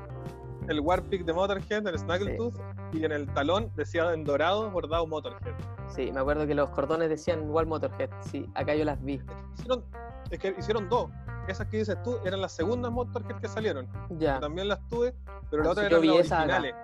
el 0.67 0.79
Warpick 0.81 1.25
de 1.25 1.33
Motorhead, 1.33 1.87
el 1.87 1.97
Snaggletooth, 1.97 2.53
y 2.93 3.03
en 3.05 3.11
el 3.11 3.25
talón 3.33 3.71
decía 3.75 4.13
en 4.13 4.23
dorado 4.23 4.69
bordado 4.69 5.07
Motorhead. 5.07 5.55
Sí, 5.87 6.11
me 6.11 6.19
acuerdo 6.19 6.45
que 6.45 6.53
los 6.53 6.69
cordones 6.69 7.09
decían 7.09 7.41
igual 7.41 7.65
Motorhead. 7.65 8.09
Sí, 8.21 8.47
acá 8.53 8.75
yo 8.75 8.85
las 8.85 9.01
vi. 9.03 9.19
Hicieron, 9.57 9.83
es 10.29 10.37
que 10.37 10.53
hicieron 10.59 10.87
dos. 10.89 11.09
Esas 11.47 11.65
que 11.69 11.77
dices 11.77 11.97
tú 12.03 12.17
eran 12.23 12.39
las 12.41 12.51
segundas 12.51 12.91
Motorhead 12.91 13.39
que 13.39 13.47
salieron. 13.47 13.87
Ya. 14.19 14.39
También 14.39 14.67
las 14.67 14.85
tuve, 14.89 15.15
pero 15.49 15.63
Ah, 15.63 15.65
las 15.65 15.71
otras 15.71 15.87
sí, 15.87 16.05
yo 16.05 16.13
eran 16.13 16.17
las 16.17 16.31
acá. 16.31 16.41
originales. 16.43 16.75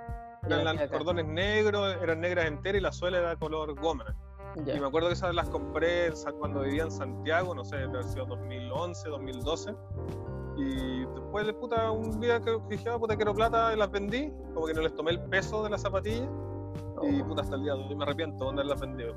Ya 0.47 0.61
Eran 0.61 0.75
los 0.77 0.83
acá. 0.85 0.97
cordones 0.97 1.25
negros, 1.27 1.95
eran 2.01 2.21
negras 2.21 2.45
enteras 2.47 2.79
y 2.79 2.81
la 2.81 2.91
suela 2.91 3.17
era 3.19 3.35
color 3.35 3.79
goma. 3.79 4.15
Y 4.55 4.79
me 4.79 4.85
acuerdo 4.85 5.07
que 5.07 5.13
esas 5.13 5.33
las 5.33 5.49
compré 5.49 6.11
cuando 6.39 6.61
vivía 6.61 6.83
en 6.83 6.91
Santiago, 6.91 7.55
no 7.55 7.63
sé, 7.63 7.77
debe 7.77 8.03
sido 8.03 8.25
2011, 8.25 9.09
2012. 9.09 9.75
Y 10.57 11.05
después 11.05 11.45
de 11.47 11.53
puta, 11.53 11.89
un 11.91 12.19
día 12.19 12.39
que 12.39 12.57
dije, 12.69 12.89
ah, 12.89 12.99
puta, 12.99 13.15
quiero 13.15 13.33
plata, 13.33 13.73
y 13.73 13.77
las 13.77 13.89
vendí. 13.89 14.31
Como 14.53 14.67
que 14.67 14.73
no 14.73 14.81
les 14.81 14.95
tomé 14.95 15.11
el 15.11 15.19
peso 15.21 15.63
de 15.63 15.69
las 15.69 15.81
zapatillas. 15.81 16.29
Y 17.01 17.21
Oh, 17.21 17.27
puta, 17.27 17.41
hasta 17.41 17.55
el 17.55 17.63
día 17.63 17.73
de 17.73 17.83
hoy 17.83 17.95
me 17.95 18.03
arrepiento 18.03 18.45
de 18.45 18.51
haberlas 18.51 18.79
vendido. 18.79 19.15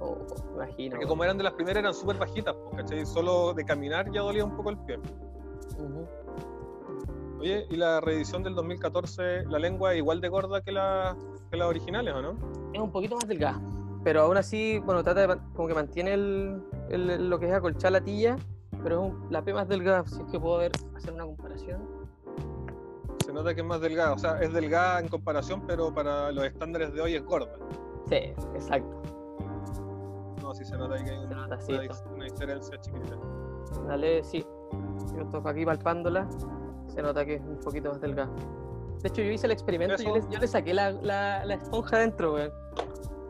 oh, 0.00 0.18
imagino. 0.54 0.90
Porque 0.92 1.06
como 1.06 1.24
eran 1.24 1.38
de 1.38 1.44
las 1.44 1.52
primeras, 1.54 1.80
eran 1.80 1.94
súper 1.94 2.16
bajitas, 2.16 2.54
¿cachai? 2.76 3.06
Solo 3.06 3.54
de 3.54 3.64
caminar 3.64 4.10
ya 4.12 4.22
dolía 4.22 4.44
un 4.44 4.56
poco 4.56 4.70
el 4.70 4.78
pie. 4.78 4.98
Oye, 7.40 7.66
¿y 7.70 7.76
la 7.76 8.00
reedición 8.00 8.42
del 8.42 8.54
2014, 8.54 9.46
la 9.46 9.58
lengua 9.58 9.92
es 9.92 9.98
igual 9.98 10.20
de 10.20 10.28
gorda 10.28 10.60
que, 10.60 10.70
la, 10.70 11.16
que 11.50 11.56
las 11.56 11.68
originales, 11.68 12.14
o 12.14 12.22
no? 12.22 12.36
es 12.72 12.80
un 12.80 12.92
poquito 12.92 13.16
más 13.16 13.26
delgada. 13.26 13.60
Pero 14.04 14.22
aún 14.22 14.36
así, 14.36 14.78
bueno, 14.80 15.02
trata 15.02 15.26
de 15.26 15.38
como 15.54 15.68
que 15.68 15.74
mantiene 15.74 16.14
el, 16.14 16.62
el- 16.88 17.30
lo 17.30 17.38
que 17.38 17.46
es 17.48 17.52
acolchar 17.54 17.92
la 17.92 18.00
tilla, 18.00 18.36
pero 18.82 19.04
es 19.06 19.12
un- 19.12 19.26
la 19.30 19.42
P 19.42 19.52
más 19.54 19.68
delgada, 19.68 20.04
si 20.06 20.20
es 20.20 20.26
que 20.30 20.40
puedo 20.40 20.58
ver, 20.58 20.72
hacer 20.96 21.12
una 21.12 21.24
comparación. 21.24 21.82
Se 23.24 23.32
nota 23.32 23.54
que 23.54 23.60
es 23.60 23.66
más 23.66 23.80
delgada, 23.80 24.12
o 24.12 24.18
sea, 24.18 24.40
es 24.40 24.52
delgada 24.52 24.98
en 25.00 25.08
comparación, 25.08 25.62
pero 25.66 25.94
para 25.94 26.32
los 26.32 26.44
estándares 26.44 26.92
de 26.92 27.00
hoy 27.00 27.14
es 27.14 27.24
gorda. 27.24 27.52
Sí, 28.08 28.16
exacto. 28.54 29.00
No, 30.42 30.52
sí 30.54 30.64
se 30.64 30.76
nota 30.76 30.96
que 30.96 31.10
hay 31.10 31.18
Se 31.20 31.24
una, 31.26 31.46
nota 31.46 31.58
una 31.68 32.14
una 32.14 32.24
diferencia 32.24 32.80
chiquitita. 32.80 33.16
Dale, 33.86 34.24
sí. 34.24 34.44
Yo 35.16 35.24
toco 35.30 35.48
aquí 35.48 35.64
palpándola, 35.64 36.26
se 36.88 37.00
nota 37.00 37.24
que 37.24 37.34
es 37.34 37.40
un 37.42 37.58
poquito 37.60 37.90
más 37.90 38.00
delgada. 38.00 38.30
De 39.00 39.08
hecho, 39.08 39.22
yo 39.22 39.30
hice 39.30 39.46
el 39.46 39.52
experimento 39.52 39.96
yo 40.02 40.14
le, 40.16 40.20
yo 40.30 40.38
le 40.40 40.46
saqué 40.48 40.74
la, 40.74 40.90
la, 40.92 41.44
la 41.44 41.54
esponja 41.54 41.96
adentro, 41.96 42.34
weón. 42.34 42.50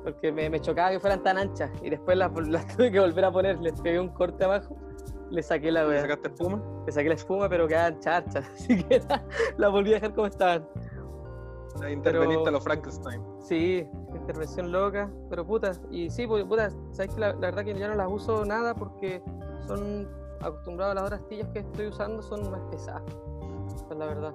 Porque 0.03 0.33
me, 0.33 0.51
me 0.51 0.61
chocaba 0.61 0.91
que 0.91 1.01
fueran 1.01 1.23
tan 1.23 1.39
anchas. 1.39 1.71
Y 1.83 1.91
después 1.91 2.17
las 2.17 2.33
las 2.49 2.67
tuve 2.77 2.91
que 2.91 3.01
volver 3.01 3.25
a 3.25 3.33
poner. 3.33 3.61
Les 3.61 3.81
pegué 3.81 4.01
un 4.01 4.09
corte 4.09 4.45
abajo, 4.45 4.77
le 5.31 5.43
saqué 5.43 5.73
la 5.73 5.85
¿Le 5.85 6.01
sacaste 6.01 6.29
espuma? 6.29 6.63
Le 6.87 6.93
saqué 6.93 7.09
la 7.09 7.15
espuma, 7.15 7.49
pero 7.49 7.67
quedaban 7.67 7.99
charchas. 8.01 8.47
Así 8.55 8.83
que 8.83 9.01
la, 9.01 9.25
la 9.57 9.69
volví 9.69 9.93
a 9.93 9.95
dejar 9.95 10.15
como 10.15 10.27
estaban. 10.27 10.67
Ahí 11.83 11.95
interveniste 11.95 12.49
a 12.49 12.53
los 12.53 12.63
Frankenstein. 12.63 13.23
Sí, 13.41 13.89
intervención 14.15 14.71
loca, 14.71 15.11
pero 15.31 15.47
puta, 15.47 15.73
y 15.91 16.11
sí, 16.11 16.27
pues, 16.27 16.45
puta, 16.45 16.71
sabes 16.93 17.15
que 17.15 17.21
la, 17.21 17.33
la 17.33 17.39
verdad 17.41 17.65
que 17.65 17.75
ya 17.75 17.89
no 17.89 17.95
las 17.95 18.09
uso 18.11 18.45
nada 18.45 18.75
porque 18.75 19.23
son 19.67 20.07
acostumbrados 20.41 20.93
a 20.93 20.95
las 20.97 21.05
otras 21.05 21.21
astillas 21.23 21.49
que 21.49 21.61
estoy 21.61 21.87
usando, 21.89 22.23
son 22.23 22.51
más 22.51 22.61
pesadas. 22.71 23.03
Esa 23.75 23.87
es 23.91 23.99
la 23.99 24.07
verdad. 24.07 24.35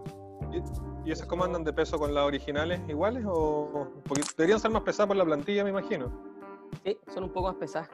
¿Y 1.06 1.12
esas 1.12 1.28
cómo 1.28 1.44
andan 1.44 1.64
de 1.64 1.72
peso 1.74 1.98
con 1.98 2.14
las 2.14 2.26
originales 2.26 2.82
iguales 2.90 3.24
o 3.28 3.88
poquito? 4.08 4.28
Deberían 4.38 4.60
ser 4.60 4.72
más 4.72 4.82
pesadas 4.84 5.08
por 5.08 5.16
la 5.18 5.26
plantilla, 5.26 5.64
me 5.64 5.70
imagino. 5.70 6.12
Sí, 6.84 6.98
son 7.14 7.24
un 7.26 7.30
poco 7.32 7.48
más 7.48 7.56
pesadas. 7.56 7.90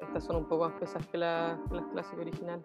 Estas 0.00 0.24
son 0.24 0.36
un 0.36 0.44
poco 0.46 0.68
más 0.68 0.78
pesadas 0.78 1.06
que, 1.08 1.18
la- 1.18 1.58
que 1.68 1.74
las 1.74 1.84
clásicas 1.86 2.20
originales. 2.20 2.64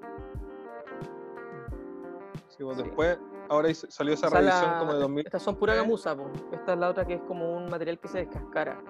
Sí, 2.50 2.64
pues 2.64 2.78
Sí. 2.78 2.84
después, 2.84 3.20
ahora 3.50 3.74
salió 3.74 4.14
esa 4.14 4.28
O 4.28 4.30
sea, 4.30 4.40
revisión 4.40 4.72
la- 4.72 4.80
como 4.80 4.94
de 4.94 5.00
2000, 5.00 5.26
Estas 5.26 5.42
son 5.42 5.56
pura 5.56 5.74
¿Eh? 5.74 5.78
gamuza, 5.78 6.16
po. 6.16 6.30
esta 6.52 6.74
es 6.74 6.80
la 6.80 6.90
otra 6.90 7.06
que 7.06 7.16
es 7.16 7.22
como 7.22 7.56
un 7.56 7.70
material 7.70 8.00
que 8.00 8.08
se 8.08 8.20
descascara. 8.20 8.82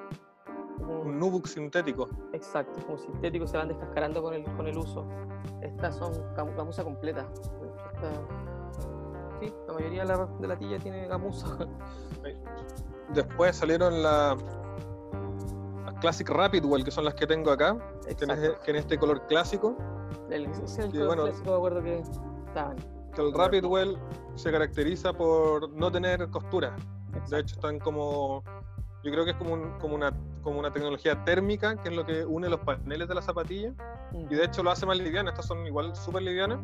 Como 0.78 1.02
un- 1.02 1.20
Nubuck 1.20 1.46
sintético. 1.46 2.10
Exacto, 2.34 2.80
como 2.86 2.98
sintéticos 2.98 3.52
se 3.52 3.58
van 3.58 3.68
descascarando 3.68 4.22
con 4.24 4.34
el, 4.34 4.44
con 4.56 4.68
el 4.68 4.78
uso. 4.78 5.06
Estas 5.62 5.96
son 5.98 6.12
gam- 6.36 6.56
gamuza 6.56 6.84
completa. 6.84 7.28
Esta- 7.94 8.49
sí, 9.40 9.54
la 9.68 9.74
mayoría 9.74 10.02
de 10.02 10.08
la, 10.08 10.26
de 10.40 10.48
la 10.48 10.58
tilla 10.58 10.80
tiene 10.80 11.08
gamuza. 11.08 11.48
Después 13.14 13.56
salieron 13.56 14.04
la- 14.04 14.38
las 15.86 15.94
Classic 15.96 16.30
Rapidwell, 16.30 16.84
que 16.84 16.92
son 16.92 17.06
las 17.06 17.16
que 17.16 17.26
tengo 17.28 17.52
acá, 17.52 17.78
que 18.06 18.24
en, 18.24 18.32
este, 18.32 18.56
que 18.64 18.72
en 18.72 18.78
este 18.78 18.98
color 18.98 19.26
clásico. 19.28 19.76
El, 20.30 20.46
es 20.46 20.78
el 20.78 20.92
que 20.92 21.00
color 21.00 21.08
bueno- 21.08 21.24
clásico, 21.26 21.50
me 21.52 21.56
acuerdo 21.58 21.84
que 21.84 22.00
estaban. 22.48 22.78
Que 23.16 23.22
el 23.22 23.34
Rapidwell 23.34 23.98
se 24.36 24.52
caracteriza 24.52 25.14
por 25.14 25.70
no 25.72 25.92
tener 25.92 26.30
costura. 26.30 26.76
De 27.12 27.18
Exacto. 27.18 27.38
hecho, 27.38 27.56
están 27.56 27.80
como. 27.80 28.44
Yo 29.04 29.12
creo 29.12 29.24
que 29.26 29.32
es 29.32 29.38
como, 29.38 29.54
un- 29.54 29.72
como, 29.80 29.96
una, 29.96 30.12
como 30.44 30.60
una 30.60 30.72
tecnología 30.72 31.24
térmica, 31.24 31.76
que 31.82 31.90
es 31.90 31.96
lo 31.96 32.06
que 32.06 32.26
une 32.26 32.50
los 32.50 32.60
paneles 32.60 33.08
de 33.08 33.16
la 33.16 33.22
zapatilla. 33.22 33.72
Mm. 34.12 34.26
Y 34.32 34.36
de 34.36 34.44
hecho 34.46 34.62
lo 34.62 34.70
hace 34.72 34.86
más 34.86 34.98
liviana. 34.98 35.32
Estas 35.32 35.48
son 35.48 35.66
igual 35.66 35.96
súper 35.96 36.22
livianas. 36.22 36.60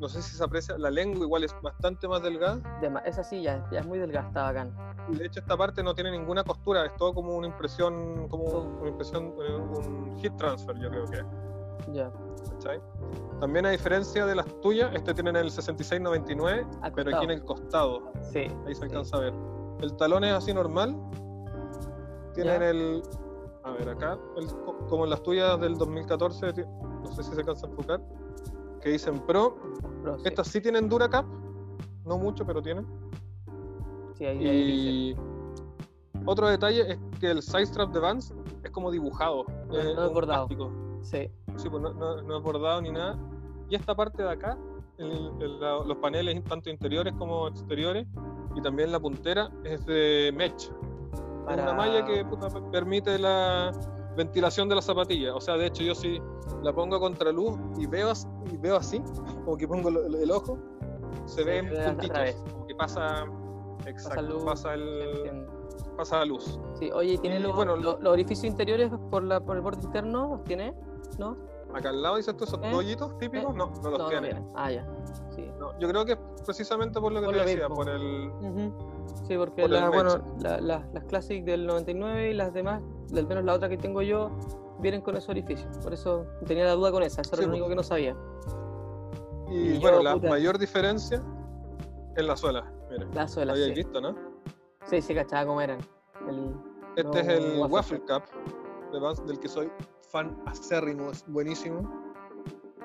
No 0.00 0.08
sé 0.08 0.20
si 0.22 0.36
se 0.36 0.42
aprecia. 0.44 0.76
La 0.78 0.90
lengua 0.90 1.24
igual 1.24 1.44
es 1.44 1.54
bastante 1.62 2.08
más 2.08 2.22
delgada. 2.22 2.58
Esa 3.04 3.22
sí 3.22 3.42
ya, 3.42 3.64
ya 3.70 3.80
es 3.80 3.86
muy 3.86 3.98
delgada, 3.98 4.26
está 4.28 4.42
bacán. 4.42 4.74
De 5.08 5.24
hecho 5.26 5.40
esta 5.40 5.56
parte 5.56 5.82
no 5.82 5.94
tiene 5.94 6.10
ninguna 6.10 6.42
costura. 6.44 6.84
Es 6.86 6.94
todo 6.96 7.14
como 7.14 7.36
una 7.36 7.46
impresión, 7.46 8.28
como 8.28 8.44
una 8.44 8.88
impresión, 8.88 9.34
eh, 9.40 9.54
un 9.56 10.16
heat 10.20 10.36
transfer, 10.36 10.76
yo 10.78 10.90
creo 10.90 11.04
que 11.06 11.16
es. 11.18 11.24
Ya. 11.92 12.10
¿cachai? 12.52 12.80
También 13.40 13.66
a 13.66 13.70
diferencia 13.70 14.26
de 14.26 14.34
las 14.34 14.46
tuyas, 14.60 14.90
este 14.94 15.14
tiene 15.14 15.30
el 15.38 15.50
6699, 15.50 16.66
Al 16.82 16.92
pero 16.92 17.14
aquí 17.16 17.24
en 17.24 17.30
el 17.30 17.44
costado. 17.44 18.12
Sí. 18.22 18.40
Ahí 18.66 18.74
se 18.74 18.80
sí. 18.80 18.82
alcanza 18.84 19.16
a 19.16 19.20
ver. 19.20 19.34
El 19.80 19.94
talón 19.96 20.24
es 20.24 20.32
así 20.32 20.52
normal. 20.54 20.96
Tienen 22.34 22.62
el. 22.62 23.02
A 23.62 23.70
ver, 23.72 23.88
acá, 23.88 24.18
el- 24.36 24.48
como 24.88 25.04
en 25.04 25.10
las 25.10 25.22
tuyas 25.22 25.58
del 25.60 25.76
2014, 25.78 26.52
ti- 26.52 26.64
no 27.02 27.06
sé 27.12 27.22
si 27.22 27.30
se 27.32 27.40
alcanza 27.40 27.66
a 27.66 27.70
enfocar, 27.70 28.00
que 28.84 28.90
dicen 28.90 29.18
Pro. 29.26 29.56
Sí, 30.18 30.22
Estas 30.28 30.46
sí 30.48 30.60
tienen 30.60 30.88
Duracap, 30.88 31.24
no 32.04 32.18
mucho, 32.18 32.44
pero 32.46 32.62
tienen. 32.62 32.86
sí, 34.12 34.26
ahí- 34.26 34.46
ahí 34.46 34.64
dice. 34.64 34.90
Y 34.90 35.16
otro 36.26 36.46
detalle 36.48 36.92
es 36.92 36.98
que 37.18 37.30
el 37.30 37.42
side 37.42 37.66
strap 37.66 37.92
de 37.92 37.98
Vans 38.00 38.34
es 38.62 38.70
como 38.70 38.90
dibujado. 38.90 39.44
No, 39.68 39.72
no 39.72 40.04
es 40.06 40.12
bordado. 40.12 40.46
plástico. 40.46 40.70
Sí. 41.02 41.28
Sí, 41.56 41.68
pues 41.70 41.82
no, 41.82 41.92
no- 41.94 42.22
no 42.22 42.36
es 42.36 42.42
bordado 42.42 42.82
ni 42.82 42.90
nada. 42.92 43.18
Y 43.70 43.74
esta 43.76 43.94
parte 43.94 44.22
de 44.22 44.30
acá, 44.30 44.58
el- 44.98 45.32
el- 45.40 45.60
la- 45.60 45.82
los 45.84 45.96
paneles 45.96 46.44
tanto 46.44 46.68
interiores 46.70 47.14
como 47.14 47.48
exteriores, 47.48 48.06
y 48.54 48.60
también 48.62 48.92
la 48.92 49.00
puntera, 49.00 49.50
es 49.64 49.84
de 49.86 50.32
mesh. 50.36 50.70
Es 51.14 51.20
Para- 51.46 51.62
una 51.62 51.72
malla 51.72 52.04
que 52.04 52.24
puta, 52.24 52.48
permite 52.70 53.18
la 53.18 53.72
ventilación 54.16 54.68
de 54.68 54.74
la 54.76 54.82
zapatilla. 54.82 55.34
O 55.34 55.40
sea, 55.40 55.56
de 55.56 55.66
hecho, 55.66 55.82
yo 55.82 55.94
si 55.94 56.20
la 56.62 56.72
pongo 56.72 56.96
a 56.96 57.00
contraluz 57.00 57.58
y 57.78 57.86
veo, 57.86 58.12
y 58.52 58.56
veo 58.56 58.76
así, 58.76 59.02
como 59.44 59.56
que 59.56 59.66
pongo 59.68 59.88
el, 59.88 60.14
el 60.14 60.30
ojo, 60.30 60.58
se 61.26 61.36
Se 61.36 61.44
ven 61.44 61.68
puntitos, 61.86 62.34
como 62.52 62.66
que 62.66 62.74
pasa, 62.74 63.24
exacto, 63.86 64.22
luz, 64.22 64.44
pasa, 64.44 64.74
Sí, 64.74 64.80
el, 64.80 65.46
pasa 65.96 66.18
la 66.18 66.24
luz. 66.26 66.58
Sí, 66.78 66.90
oye, 66.92 67.12
¿y 67.14 67.18
¿tiene 67.18 67.36
Y, 67.38 67.42
los, 67.42 67.54
bueno, 67.54 67.76
los- 67.76 68.00
los 68.00 68.12
orificios 68.12 68.44
interiores 68.50 68.90
por, 69.10 69.22
la, 69.22 69.40
por 69.40 69.56
el 69.56 69.62
borde 69.62 69.82
interno? 69.84 70.28
¿Los 70.36 70.44
tiene? 70.44 70.74
¿No? 71.18 71.36
Acá 71.74 71.88
al 71.90 72.02
lado 72.02 72.16
dices 72.16 72.36
tú 72.36 72.44
esos 72.44 72.60
¿Eh? 72.62 72.72
hoyitos 72.74 73.18
típicos, 73.18 73.52
¿Eh? 73.52 73.56
no, 73.58 73.66
no 73.82 73.90
los 73.90 73.98
no, 73.98 74.08
tiene. 74.08 74.32
no 74.32 74.40
viene. 74.40 74.52
Ah, 74.54 74.70
ya. 74.70 74.86
Sí. 75.34 75.50
No, 75.58 75.78
yo 75.78 75.88
creo 75.88 76.04
que 76.04 76.12
es 76.12 76.18
precisamente 76.44 77.00
por 77.00 77.12
lo 77.12 77.20
que 77.20 77.26
Por 77.26 77.34
te 77.34 77.40
lo 77.40 77.46
decía, 77.46 77.68
mismo. 77.68 77.74
por 77.76 77.88
el... 77.88 78.72
Sí, 79.26 79.36
porque 79.36 79.62
Por 79.62 79.70
la- 79.70 79.88
bueno, 79.90 80.24
la- 80.40 80.60
la- 80.60 80.86
las 80.92 81.04
Classic 81.04 81.44
del 81.44 81.66
99 81.66 82.30
y 82.30 82.34
las 82.34 82.52
demás, 82.52 82.82
al 83.14 83.26
menos 83.26 83.44
la 83.44 83.54
otra 83.54 83.68
que 83.68 83.76
tengo 83.76 84.02
yo, 84.02 84.30
vienen 84.80 85.00
con 85.00 85.16
ese 85.16 85.30
orificio. 85.30 85.66
Por 85.82 85.92
eso 85.94 86.26
tenía 86.46 86.64
la 86.64 86.72
duda 86.72 86.92
con 86.92 87.02
esa, 87.02 87.22
eso 87.22 87.30
Sí, 87.30 87.42
era 87.42 87.46
lo 87.46 87.48
pues. 87.52 87.60
único 87.60 87.68
que 87.68 87.76
no 87.76 87.82
sabía. 87.82 88.16
Y, 89.50 89.54
Y 89.70 89.74
yo, 89.74 89.80
bueno, 89.80 90.02
la 90.02 90.14
puta. 90.14 90.28
mayor 90.30 90.58
diferencia 90.58 91.22
es 92.16 92.24
la 92.24 92.36
suela. 92.36 92.70
Mira, 92.90 93.06
La 93.14 93.22
lo 93.22 93.28
suela, 93.28 93.52
habéis 93.52 93.68
sí. 93.68 93.74
visto, 93.74 94.00
¿no? 94.00 94.14
Sí, 94.84 95.00
sí, 95.02 95.14
cachaba 95.14 95.46
cómo 95.46 95.60
eran. 95.60 95.78
El- 96.28 96.54
Este 96.96 97.20
es 97.20 97.28
el 97.28 97.60
waffle 97.68 98.00
Cup 98.00 98.22
del 99.26 99.38
que 99.40 99.48
soy 99.48 99.70
fan 100.14 100.40
acérrimo, 100.46 101.10
es 101.10 101.24
buenísimo. 101.26 101.82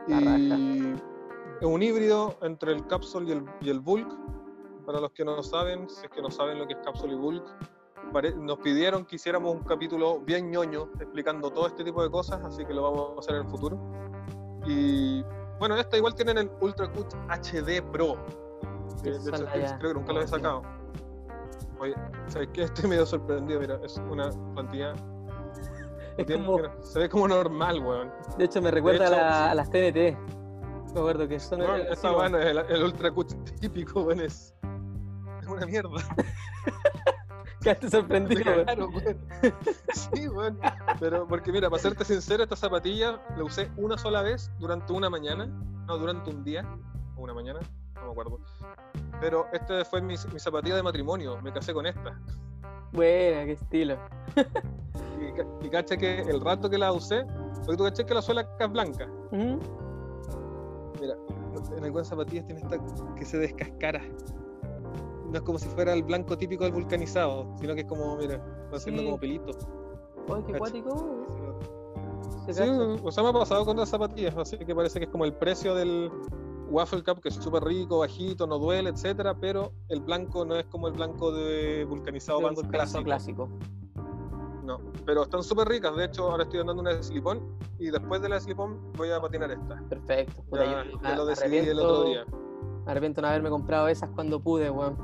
La 0.08 0.20
y 0.20 0.96
es 1.62 1.68
un 1.68 1.84
híbrido 1.84 2.36
entre 2.42 2.72
el 2.72 2.88
Capsule 2.88 3.30
y 3.30 3.32
el, 3.34 3.46
y 3.62 3.70
el 3.70 3.80
Bulk. 3.80 4.10
Para 4.84 5.00
los 5.00 5.12
que 5.12 5.24
no 5.24 5.44
saben, 5.44 5.88
si 5.88 6.06
es 6.06 6.12
que 6.12 6.24
no 6.24 6.32
saben 6.32 6.58
lo 6.58 6.66
que 6.66 6.74
es 6.74 6.80
Capsule 6.84 7.14
y 7.14 7.18
Bulk, 7.18 7.46
nos 8.38 8.58
pidieron 8.58 9.06
que 9.06 9.18
hiciéramos 9.18 9.54
un 9.54 9.62
capítulo 9.62 10.20
bien 10.22 10.50
ñoño 10.50 10.90
explicando 11.00 11.52
todo 11.52 11.68
este 11.68 11.84
tipo 11.84 12.02
de 12.02 12.10
cosas, 12.10 12.44
así 12.44 12.66
que 12.66 12.74
lo 12.74 12.82
vamos 12.82 13.18
a 13.18 13.20
hacer 13.20 13.36
en 13.36 13.42
el 13.44 13.48
futuro. 13.48 13.80
Y 14.66 15.24
bueno, 15.60 15.76
esta 15.78 15.98
igual 15.98 16.16
tienen 16.16 16.40
el 16.40 16.52
Ultra 16.62 16.92
Cut 16.92 17.14
HD 17.30 17.84
Pro. 17.92 18.16
Sí, 19.04 19.12
De, 19.12 19.20
de 19.20 19.30
hecho, 19.30 19.76
creo 19.78 19.94
que 19.94 19.94
nunca 19.94 20.14
lo 20.14 20.22
he 20.24 20.28
sacado. 20.28 20.64
Oye, 21.80 21.94
¿sabes 22.26 22.50
qué? 22.54 22.64
Estoy 22.64 22.90
medio 22.90 23.06
sorprendido, 23.06 23.60
mira, 23.60 23.80
es 23.84 24.02
una 24.10 24.32
plantilla. 24.56 24.96
Como, 26.26 26.60
se 26.84 27.00
ve 27.00 27.10
como 27.10 27.28
normal, 27.28 27.80
weón. 27.84 28.12
de 28.38 28.46
hecho, 28.46 28.62
me 28.62 28.72
recuerda 28.72 29.06
hecho, 29.06 29.16
a, 29.16 29.18
la- 29.20 29.52
a 29.52 29.56
las 29.56 29.70
TNT. 29.70 29.96
Me 30.94 31.00
acuerdo 31.00 31.28
que 31.28 31.40
son. 31.40 31.62
Weón, 31.62 31.82
así 31.82 31.88
esta 31.94 32.08
como- 32.10 32.20
weón 32.20 32.36
es 32.36 32.46
el, 32.46 32.58
el 32.58 32.84
Ultra 32.84 33.12
típico, 33.60 34.02
weón, 34.02 34.20
es, 34.22 34.56
es 35.42 35.48
una 35.48 35.66
mierda. 35.66 35.90
Quedaste 37.62 37.90
sorprendido. 37.90 38.42
weón. 38.46 38.66
cagaron, 38.66 38.96
weón. 38.96 39.18
Sí, 39.94 40.28
weón. 40.30 40.60
Pero 41.00 41.28
porque 41.28 41.52
mira, 41.52 41.70
para 41.70 41.82
serte 41.82 42.06
sincero, 42.06 42.44
esta 42.44 42.56
zapatilla 42.56 43.22
la 43.38 43.44
usé 43.44 43.70
una 43.78 43.98
sola 43.98 44.22
vez 44.22 44.50
durante 44.60 44.94
una 44.94 45.10
mañana, 45.10 45.46
no, 45.88 45.98
durante 45.98 46.30
un 46.30 46.44
día, 46.44 46.64
o 47.18 47.22
una 47.22 47.34
mañana, 47.34 47.60
no 47.96 48.06
me 48.06 48.12
acuerdo. 48.12 48.40
Pero 49.20 49.48
esta 49.52 49.84
fue 49.84 50.02
mi, 50.02 50.16
mi 50.32 50.40
zapatilla 50.40 50.76
de 50.78 50.84
matrimonio, 50.84 51.42
me 51.42 51.52
casé 51.52 51.74
con 51.74 51.86
esta. 51.86 52.18
Buena, 52.92 53.46
qué 53.46 53.52
estilo. 53.54 53.96
Y, 55.62 55.66
y 55.66 55.70
cacha 55.70 55.98
que 55.98 56.22
el 56.22 56.42
rato 56.42 56.70
que 56.70 56.78
la 56.78 56.92
usé, 56.92 57.26
porque 57.66 57.78
tú 57.78 57.84
caché 57.84 58.06
que 58.06 58.14
la 58.14 58.22
suela 58.22 58.48
es 58.60 58.72
blanca. 58.72 59.08
Mira, 59.32 61.16
en 61.78 61.84
algunas 61.84 62.08
zapatillas 62.08 62.46
tiene 62.46 62.62
esta 62.62 62.78
que 63.16 63.26
se 63.26 63.38
descascara. 63.38 64.02
No 65.30 65.36
es 65.36 65.42
como 65.42 65.60
si 65.60 65.68
fuera 65.70 65.94
el 65.94 66.04
blanco 66.04 66.38
típico 66.38 66.64
del 66.64 66.74
vulcanizado, 66.74 67.46
sino 67.60 67.76
que 67.76 67.82
es 67.82 67.88
como, 67.88 68.16
mira, 68.18 68.38
va 68.74 68.78
haciendo 68.78 69.02
Sí. 69.02 69.06
como 69.08 69.20
pelito. 69.20 69.52
Oye, 70.28 70.44
qué 70.46 70.52
Cacha. 70.54 70.58
cuático. 70.60 71.26
Sí, 72.52 72.62
o 73.04 73.12
sea, 73.12 73.24
me 73.24 73.30
ha 73.30 73.34
pasado 73.34 73.64
con 73.66 73.78
las 73.78 73.90
zapatillas, 73.90 74.36
así 74.36 74.58
que 74.58 74.74
parece 74.74 75.00
que 75.00 75.06
es 75.06 75.12
como 75.12 75.26
el 75.26 75.34
precio 75.34 75.76
del 75.76 76.10
Waffle 76.70 77.04
Cup, 77.04 77.22
que 77.22 77.30
es 77.30 77.36
súper 77.36 77.64
rico, 77.64 78.00
bajito, 78.00 78.46
no 78.48 78.58
duele, 78.60 78.90
etcétera, 78.90 79.36
pero 79.40 79.72
el 79.90 80.02
blanco 80.02 80.46
no 80.46 80.56
es 80.56 80.66
como 80.66 80.88
el 80.88 80.94
blanco 80.94 81.32
de 81.32 81.86
vulcanizado 81.86 82.40
De 82.40 82.46
un 82.46 82.56
clásico. 82.70 83.04
clásico. 83.04 83.50
No, 84.64 84.80
pero 85.06 85.24
están 85.24 85.42
súper 85.42 85.68
ricas. 85.68 85.96
De 85.96 86.06
hecho, 86.06 86.30
ahora 86.30 86.44
estoy 86.44 86.60
andando 86.60 86.82
una 86.82 86.94
de 86.94 87.02
slipón 87.02 87.58
y 87.80 87.90
después 87.90 88.22
de 88.22 88.30
la 88.30 88.40
slipón 88.40 88.80
voy 88.94 89.10
a 89.10 89.20
patinar 89.20 89.50
esta. 89.52 89.82
Perfecto. 89.90 90.44
Puta, 90.50 90.64
Ya, 90.66 90.84
yo 90.86 91.00
ya 91.02 91.16
lo 91.16 91.26
decidí 91.26 91.58
el 91.58 91.80
otro 91.80 92.04
día. 92.04 92.26
Me 92.86 92.92
arrepiento 92.92 93.20
de 93.20 93.24
no 93.24 93.28
haberme 93.30 93.50
comprado 93.50 93.88
esas 93.88 94.10
cuando 94.12 94.40
pude, 94.40 94.70
weón. 94.70 94.96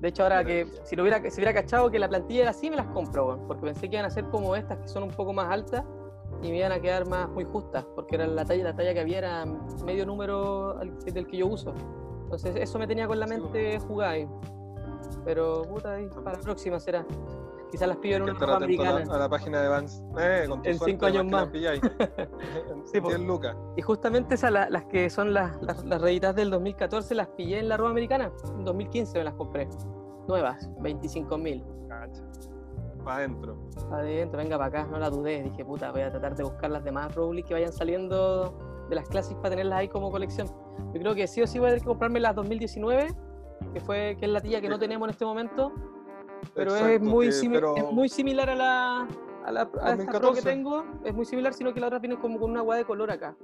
De 0.00 0.08
hecho, 0.08 0.22
ahora 0.22 0.44
que 0.44 0.70
si 0.84 0.96
lo 0.96 1.02
hubiera, 1.02 1.18
si 1.30 1.36
hubiera 1.40 1.54
cachado 1.54 1.90
que 1.90 1.98
la 1.98 2.10
plantilla 2.10 2.42
era 2.42 2.50
así, 2.50 2.68
me 2.68 2.76
las 2.76 2.86
compro, 2.88 3.28
weón. 3.28 3.46
Porque 3.46 3.62
pensé 3.62 3.88
que 3.88 3.96
iban 3.96 4.04
a 4.04 4.10
ser 4.10 4.28
como 4.28 4.54
estas, 4.54 4.76
que 4.78 4.88
son 4.88 5.04
un 5.04 5.10
poco 5.10 5.32
más 5.32 5.50
altas 5.50 5.82
y 6.44 6.50
me 6.50 6.58
iban 6.58 6.72
a 6.72 6.80
quedar 6.80 7.08
más 7.08 7.28
muy 7.30 7.44
justas. 7.44 7.84
Porque 7.94 8.16
era 8.16 8.26
la 8.26 8.44
talla, 8.44 8.64
la 8.64 8.76
talla 8.76 8.92
que 8.94 9.00
había 9.00 9.18
era 9.18 9.44
medio 9.84 10.04
número 10.06 10.74
del 11.04 11.26
que 11.26 11.36
yo 11.38 11.46
uso. 11.46 11.74
Entonces, 12.24 12.54
eso 12.56 12.78
me 12.78 12.86
tenía 12.86 13.06
con 13.06 13.18
la 13.18 13.26
mente 13.26 13.78
jugada. 13.80 14.14
Pero, 15.24 15.62
puta, 15.62 15.96
para 16.22 16.36
la 16.38 16.42
próxima 16.42 16.78
será. 16.78 17.04
Quizás 17.70 17.88
las 17.88 17.96
pillo 17.96 18.16
en 18.16 18.22
una 18.22 18.34
ropa 18.34 18.56
americana. 18.56 19.04
a 19.12 19.18
la 19.18 19.28
página 19.28 19.60
de 19.60 19.68
Vans. 19.68 20.02
Eh, 20.18 20.44
con 20.48 20.62
tu 20.62 20.68
En 20.68 20.78
suerte, 20.78 20.92
cinco 20.92 21.06
años 21.06 21.24
más. 21.26 21.48
Sí, 22.84 23.00
po. 23.00 23.08
10 23.08 23.20
lucas. 23.20 23.56
Y 23.76 23.82
justamente 23.82 24.34
esas, 24.36 24.52
la- 24.52 24.70
las 24.70 24.84
que 24.84 25.10
son 25.10 25.34
las, 25.34 25.60
las, 25.62 25.84
las 25.84 26.00
reeditas 26.00 26.36
del 26.36 26.50
2014, 26.50 27.14
las 27.16 27.28
pillé 27.28 27.58
en 27.58 27.68
la 27.68 27.76
ropa 27.76 27.90
americana. 27.90 28.30
En 28.56 28.64
2015 28.64 29.18
me 29.18 29.24
las 29.24 29.34
compré. 29.34 29.68
Nuevas, 30.28 30.70
25 30.80 31.36
mil. 31.38 31.64
Para 33.04 33.18
adentro. 33.18 33.56
Adentro, 33.92 34.38
venga 34.38 34.56
para 34.58 34.68
acá, 34.68 34.86
no 34.90 34.98
la 34.98 35.10
dudé. 35.10 35.42
Dije, 35.42 35.64
puta, 35.64 35.90
voy 35.92 36.00
a 36.02 36.10
tratar 36.10 36.34
de 36.34 36.42
buscar 36.44 36.70
las 36.70 36.82
demás 36.84 37.14
Rowley 37.14 37.42
que 37.42 37.54
vayan 37.54 37.72
saliendo 37.72 38.56
de 38.88 38.94
las 38.96 39.08
clásicas 39.08 39.38
para 39.42 39.50
tenerlas 39.50 39.78
ahí 39.80 39.88
como 39.88 40.10
colección. 40.10 40.46
Yo 40.92 41.00
creo 41.00 41.14
que 41.14 41.26
sí 41.26 41.42
o 41.42 41.46
sí 41.46 41.58
voy 41.58 41.66
a 41.66 41.70
tener 41.70 41.82
que 41.82 41.88
comprarme 41.88 42.20
las 42.20 42.34
2019, 42.34 43.08
que 43.72 43.80
fue 43.80 44.16
que 44.18 44.26
es 44.26 44.30
la 44.30 44.40
tía 44.40 44.60
que 44.60 44.68
no 44.68 44.78
tenemos 44.78 45.06
en 45.06 45.10
este 45.10 45.24
momento, 45.24 45.72
pero 46.54 46.74
es, 46.74 47.00
muy 47.00 47.28
que- 47.30 47.50
pero- 47.50 47.76
es 47.76 47.84
muy 47.92 48.08
similar 48.08 48.50
a 48.50 48.54
la 48.54 49.08
a, 49.44 49.52
la, 49.52 49.60
a 49.60 49.92
esta 49.92 50.18
Pro 50.18 50.32
que 50.32 50.40
2014. 50.40 50.42
tengo. 50.42 50.84
Es 51.04 51.14
muy 51.14 51.26
similar, 51.26 51.52
sino 51.52 51.74
que 51.74 51.80
la 51.80 51.86
otra 51.88 51.98
viene 51.98 52.18
como 52.18 52.38
con 52.40 52.50
una 52.50 52.62
hueá 52.62 52.78
de 52.78 52.84
color 52.86 53.10
acá. 53.10 53.36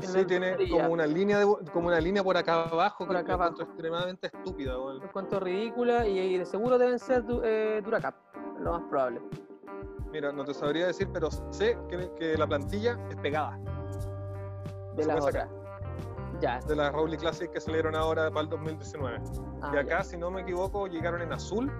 Sí, 0.00 0.24
tiene 0.24 0.56
como 0.70 0.88
una 0.94 1.06
línea 1.06 1.38
de, 1.38 1.46
como 1.72 1.88
una 1.88 2.00
línea 2.00 2.22
por 2.24 2.34
acá 2.36 2.64
abajo 2.64 3.04
Por 3.06 3.14
que 3.16 3.20
acá 3.20 3.34
encuentro 3.34 3.62
abajo. 3.62 3.62
extremadamente 3.62 4.26
estúpida. 4.28 4.72
Lo 4.72 5.02
encuentro 5.04 5.40
ridícula 5.40 6.06
y, 6.08 6.18
y 6.18 6.38
de 6.38 6.44
seguro 6.46 6.78
deben 6.78 6.98
ser 6.98 7.22
du- 7.24 7.42
eh, 7.44 7.82
Duracap, 7.84 8.14
lo 8.60 8.72
más 8.72 8.82
probable. 8.88 9.20
Mira, 10.12 10.32
no 10.32 10.44
te 10.44 10.52
sabría 10.54 10.86
decir, 10.88 11.08
pero 11.12 11.30
sé 11.30 11.78
que, 11.88 12.10
que 12.18 12.36
la 12.36 12.46
plantilla 12.46 12.98
es 13.10 13.16
pegada 13.16 13.58
De 14.96 15.04
las 15.06 15.24
otras. 15.24 15.48
Ya. 16.40 16.58
de 16.60 16.74
las 16.74 16.92
Rowley 16.92 17.18
Classic 17.18 17.50
que 17.50 17.60
salieron 17.60 17.94
ahora 17.94 18.30
para 18.30 18.42
el 18.42 18.48
2019. 18.48 19.20
ah, 19.62 19.72
y 19.74 19.76
acá, 19.76 19.98
ya. 19.98 20.04
si 20.04 20.16
no 20.16 20.30
me 20.30 20.40
equivoco, 20.40 20.86
llegaron 20.86 21.20
en 21.20 21.32
azul, 21.32 21.70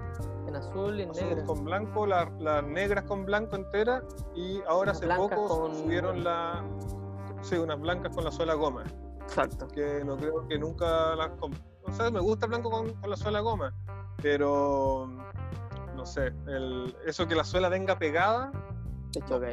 En 0.46 0.54
azul 0.54 0.98
y 1.00 1.04
en 1.04 1.10
negro. 1.12 1.44
con 1.46 1.64
blanco, 1.64 2.06
la- 2.06 2.30
las 2.38 2.62
negras 2.64 3.04
con 3.04 3.24
blanco 3.24 3.56
entera 3.56 4.02
y 4.34 4.60
ahora 4.68 4.92
Unas 4.92 5.02
hace 5.02 5.16
poco 5.16 5.48
con- 5.62 5.74
subieron 5.74 6.22
la... 6.24 6.62
Sí, 7.40 7.56
unas 7.56 7.80
blancas 7.80 8.14
con 8.14 8.22
la 8.24 8.30
suela 8.30 8.52
goma, 8.54 8.84
Exacto. 9.22 9.66
que 9.68 10.04
no 10.04 10.16
creo 10.18 10.46
que 10.46 10.58
nunca 10.58 11.16
las... 11.16 11.30
O 11.40 11.92
sea, 11.92 12.10
me 12.10 12.20
gusta 12.20 12.46
blanco 12.46 12.70
con, 12.70 12.92
con 12.94 13.08
la 13.10 13.16
suela 13.16 13.40
goma, 13.40 13.72
pero 14.22 15.08
no 16.00 16.06
sé, 16.06 16.32
el, 16.46 16.96
eso 17.06 17.28
que 17.28 17.34
la 17.34 17.44
suela 17.44 17.68
venga 17.68 17.98
pegada, 17.98 18.50
De 19.12 19.20
hecho, 19.20 19.36
ok. 19.36 19.44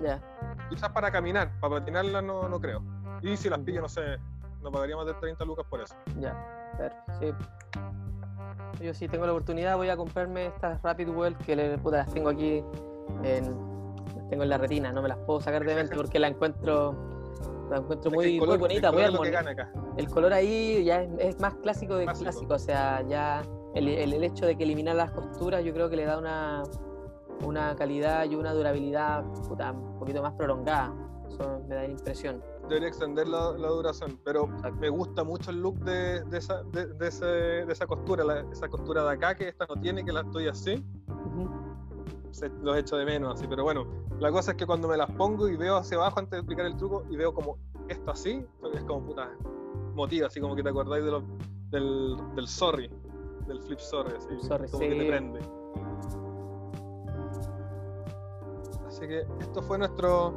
Ya. 0.00 0.20
quizás 0.70 0.90
para 0.90 1.10
caminar, 1.10 1.50
para 1.60 1.76
patinarla 1.80 2.20
no, 2.22 2.48
no 2.48 2.60
creo. 2.60 2.82
Y 3.22 3.36
si 3.36 3.48
las 3.48 3.58
pillo, 3.60 3.80
no 3.80 3.88
sé, 3.88 4.18
no 4.62 4.70
pagaría 4.70 4.96
más 4.96 5.06
de 5.06 5.14
30 5.14 5.44
lucas 5.44 5.64
por 5.68 5.80
eso. 5.80 5.94
Ya. 6.20 6.34
Perfecto. 6.76 7.12
Sí. 8.78 8.84
Yo 8.84 8.94
si 8.94 9.08
tengo 9.08 9.24
la 9.26 9.32
oportunidad 9.32 9.76
voy 9.76 9.88
a 9.88 9.96
comprarme 9.96 10.46
estas 10.46 10.80
Rapid 10.82 11.08
Well 11.08 11.36
que 11.38 11.56
le, 11.56 11.78
puta, 11.78 11.96
las 11.98 12.12
tengo 12.12 12.28
aquí 12.28 12.62
en, 13.24 13.44
las 14.14 14.28
tengo 14.28 14.42
en 14.44 14.48
la 14.50 14.58
retina, 14.58 14.92
no 14.92 15.00
me 15.02 15.08
las 15.08 15.18
puedo 15.18 15.40
sacar 15.40 15.64
de 15.64 15.74
mente 15.74 15.96
porque 15.96 16.18
la 16.20 16.28
encuentro 16.28 16.94
la 17.70 17.78
encuentro 17.78 18.10
muy, 18.10 18.24
el 18.26 18.30
muy 18.32 18.38
color- 18.40 18.58
bonita, 18.60 18.88
el 18.90 18.94
muy 18.94 19.30
color 19.32 19.66
el 19.96 20.08
color 20.08 20.32
ahí 20.32 20.84
ya 20.84 21.02
es, 21.02 21.10
es 21.18 21.40
más 21.40 21.54
clásico 21.56 21.96
de 21.96 22.04
Clásico. 22.04 22.30
clásico, 22.30 22.54
o 22.54 22.58
sea, 22.58 23.02
ya 23.02 23.42
el, 23.78 23.88
el- 23.88 24.12
el 24.12 24.24
hecho 24.24 24.46
de 24.46 24.56
que 24.56 24.64
eliminar 24.64 24.96
las 24.96 25.10
costuras 25.12 25.64
yo 25.64 25.72
creo 25.72 25.88
que 25.88 25.96
le 25.96 26.04
da 26.04 26.18
una, 26.18 26.62
una 27.44 27.74
calidad 27.76 28.24
y 28.28 28.34
una 28.34 28.52
durabilidad 28.52 29.24
puta, 29.48 29.72
un 29.72 29.98
poquito 29.98 30.22
más 30.22 30.34
prolongada. 30.34 30.92
Eso 31.28 31.60
me 31.68 31.74
da 31.74 31.82
la 31.82 31.88
impresión. 31.88 32.42
debería 32.68 32.88
extender 32.88 33.28
la, 33.28 33.52
la 33.52 33.68
duración, 33.68 34.18
pero 34.24 34.44
Exacto. 34.44 34.76
me 34.80 34.88
gusta 34.88 35.24
mucho 35.24 35.50
el 35.50 35.60
look 35.62 35.78
de, 35.80 36.22
de 36.24 36.38
esa, 36.38 36.62
de, 36.64 36.86
de 36.86 37.08
ese- 37.08 37.24
de 37.66 37.72
esa 37.72 37.86
costura, 37.86 38.24
la- 38.24 38.40
esa 38.52 38.68
costura 38.68 39.02
de 39.04 39.10
acá 39.12 39.34
que 39.34 39.48
esta 39.48 39.66
no 39.66 39.80
tiene, 39.80 40.04
que 40.04 40.12
la 40.12 40.20
estoy 40.22 40.48
así, 40.48 40.84
Ujú. 41.08 41.48
se- 42.30 42.48
los 42.62 42.76
echo 42.76 42.96
de 42.96 43.04
menos 43.06 43.34
así, 43.34 43.46
pero 43.46 43.62
bueno, 43.62 43.86
la 44.18 44.30
cosa 44.32 44.50
es 44.52 44.56
que 44.56 44.66
cuando 44.66 44.88
me 44.88 44.96
las 44.96 45.10
pongo 45.12 45.48
y 45.48 45.56
veo 45.56 45.76
hacia 45.76 45.96
abajo 45.98 46.18
antes 46.18 46.32
de 46.32 46.38
explicar 46.38 46.66
el 46.66 46.76
truco 46.76 47.04
y 47.10 47.16
veo 47.16 47.32
como 47.32 47.56
esto 47.88 48.10
así, 48.10 48.44
es 48.74 48.84
como 48.84 49.04
puta 49.06 49.30
motiva, 49.94 50.26
así 50.26 50.38
como 50.40 50.54
que 50.56 50.62
te 50.62 50.68
acordáis 50.70 51.04
de 51.04 51.10
lo- 51.10 51.22
del, 51.70 52.16
del 52.34 52.46
sorry, 52.48 52.90
del 53.48 53.60
flip 53.62 53.78
sorry, 53.78 54.14
así, 54.16 54.28
Sorry, 54.46 54.68
como 54.70 54.80
que 54.80 54.94
te 54.94 55.06
prende. 55.06 55.40
Así 58.86 59.06
que 59.08 59.20
esto 59.40 59.62
fue 59.62 59.78
nuestro 59.78 60.34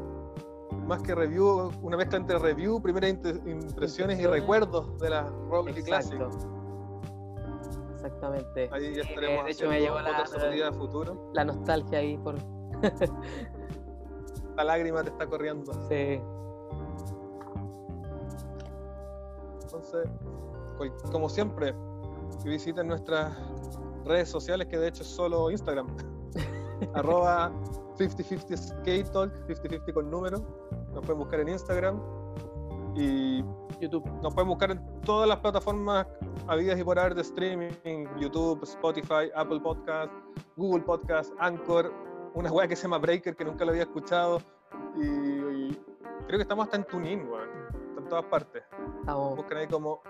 más 0.88 1.02
que 1.04 1.14
review, 1.14 1.72
una 1.82 1.98
mezcla 1.98 2.18
entre 2.18 2.40
review, 2.40 2.82
primeras 2.82 3.12
impresiones 3.46 4.20
y 4.20 4.26
recuerdos 4.26 4.98
de 5.00 5.10
la 5.10 5.24
Rowley 5.50 5.74
Classic. 5.84 6.20
Exactamente. 7.94 8.70
Ahí 8.72 8.96
ya 8.96 9.04
Sí, 9.04 9.10
estaremos 9.10 9.46
de 9.46 9.52
hecho, 9.52 9.68
me 9.70 9.80
llegó 9.80 10.00
la- 10.00 10.24
de 10.24 10.72
futuro. 10.72 11.30
La 11.34 11.44
nostalgia 11.46 12.00
ahí 12.00 12.18
por. 12.18 12.36
La 14.56 14.64
lágrima 14.66 15.02
te 15.04 15.10
está 15.10 15.26
corriendo. 15.28 15.72
Sí. 15.88 16.20
Entonces, 19.64 20.08
como 21.12 21.30
siempre, 21.30 21.74
que 22.44 22.50
visiten 22.50 22.88
nuestras 22.88 23.36
redes 24.06 24.30
sociales, 24.30 24.68
que 24.68 24.78
de 24.78 24.88
hecho 24.88 25.04
es 25.04 25.10
solo 25.10 25.52
Instagram. 25.52 25.88
Arroba 26.94 27.52
5050 27.98 28.58
Skate 28.58 29.12
Talk, 29.12 29.32
5050 29.48 29.94
con 29.94 30.10
número. 30.10 30.40
Nos 30.94 31.06
pueden 31.06 31.20
buscar 31.20 31.40
en 31.40 31.50
Instagram. 31.50 32.02
Y 32.96 33.44
YouTube. 33.80 34.06
nos 34.22 34.34
pueden 34.34 34.50
buscar 34.50 34.72
en 34.72 35.02
todas 35.02 35.28
las 35.28 35.40
plataformas 35.40 36.06
habidas 36.48 36.78
y 36.78 36.84
por 36.84 37.00
haber 37.00 37.16
de 37.16 37.22
streaming, 37.22 37.72
YouTube, 38.20 38.62
Spotify, 38.64 39.32
Apple 39.34 39.62
Podcast, 39.62 40.12
Google 40.58 40.84
Podcast, 40.84 41.34
Anchor, 41.40 41.92
una 42.34 42.52
wea 42.52 42.68
que 42.68 42.76
se 42.76 42.84
llama 42.84 42.98
Breaker 42.98 43.36
que 43.36 43.46
nunca 43.46 43.64
lo 43.64 43.72
había 43.72 43.84
escuchado 43.84 44.42
y, 44.98 45.06
y 45.06 45.82
creo 46.28 46.38
que 46.38 46.44
estamos 46.44 46.66
hasta 46.66 46.78
en 46.78 46.84
TuneIn, 46.84 47.28
weón, 47.30 47.50
en 47.98 48.10
todas 48.10 48.26
partes. 48.26 48.64
Estamos. 49.00 49.38
Buscan 49.38 49.58
ahí 49.60 49.68
como 49.68 50.02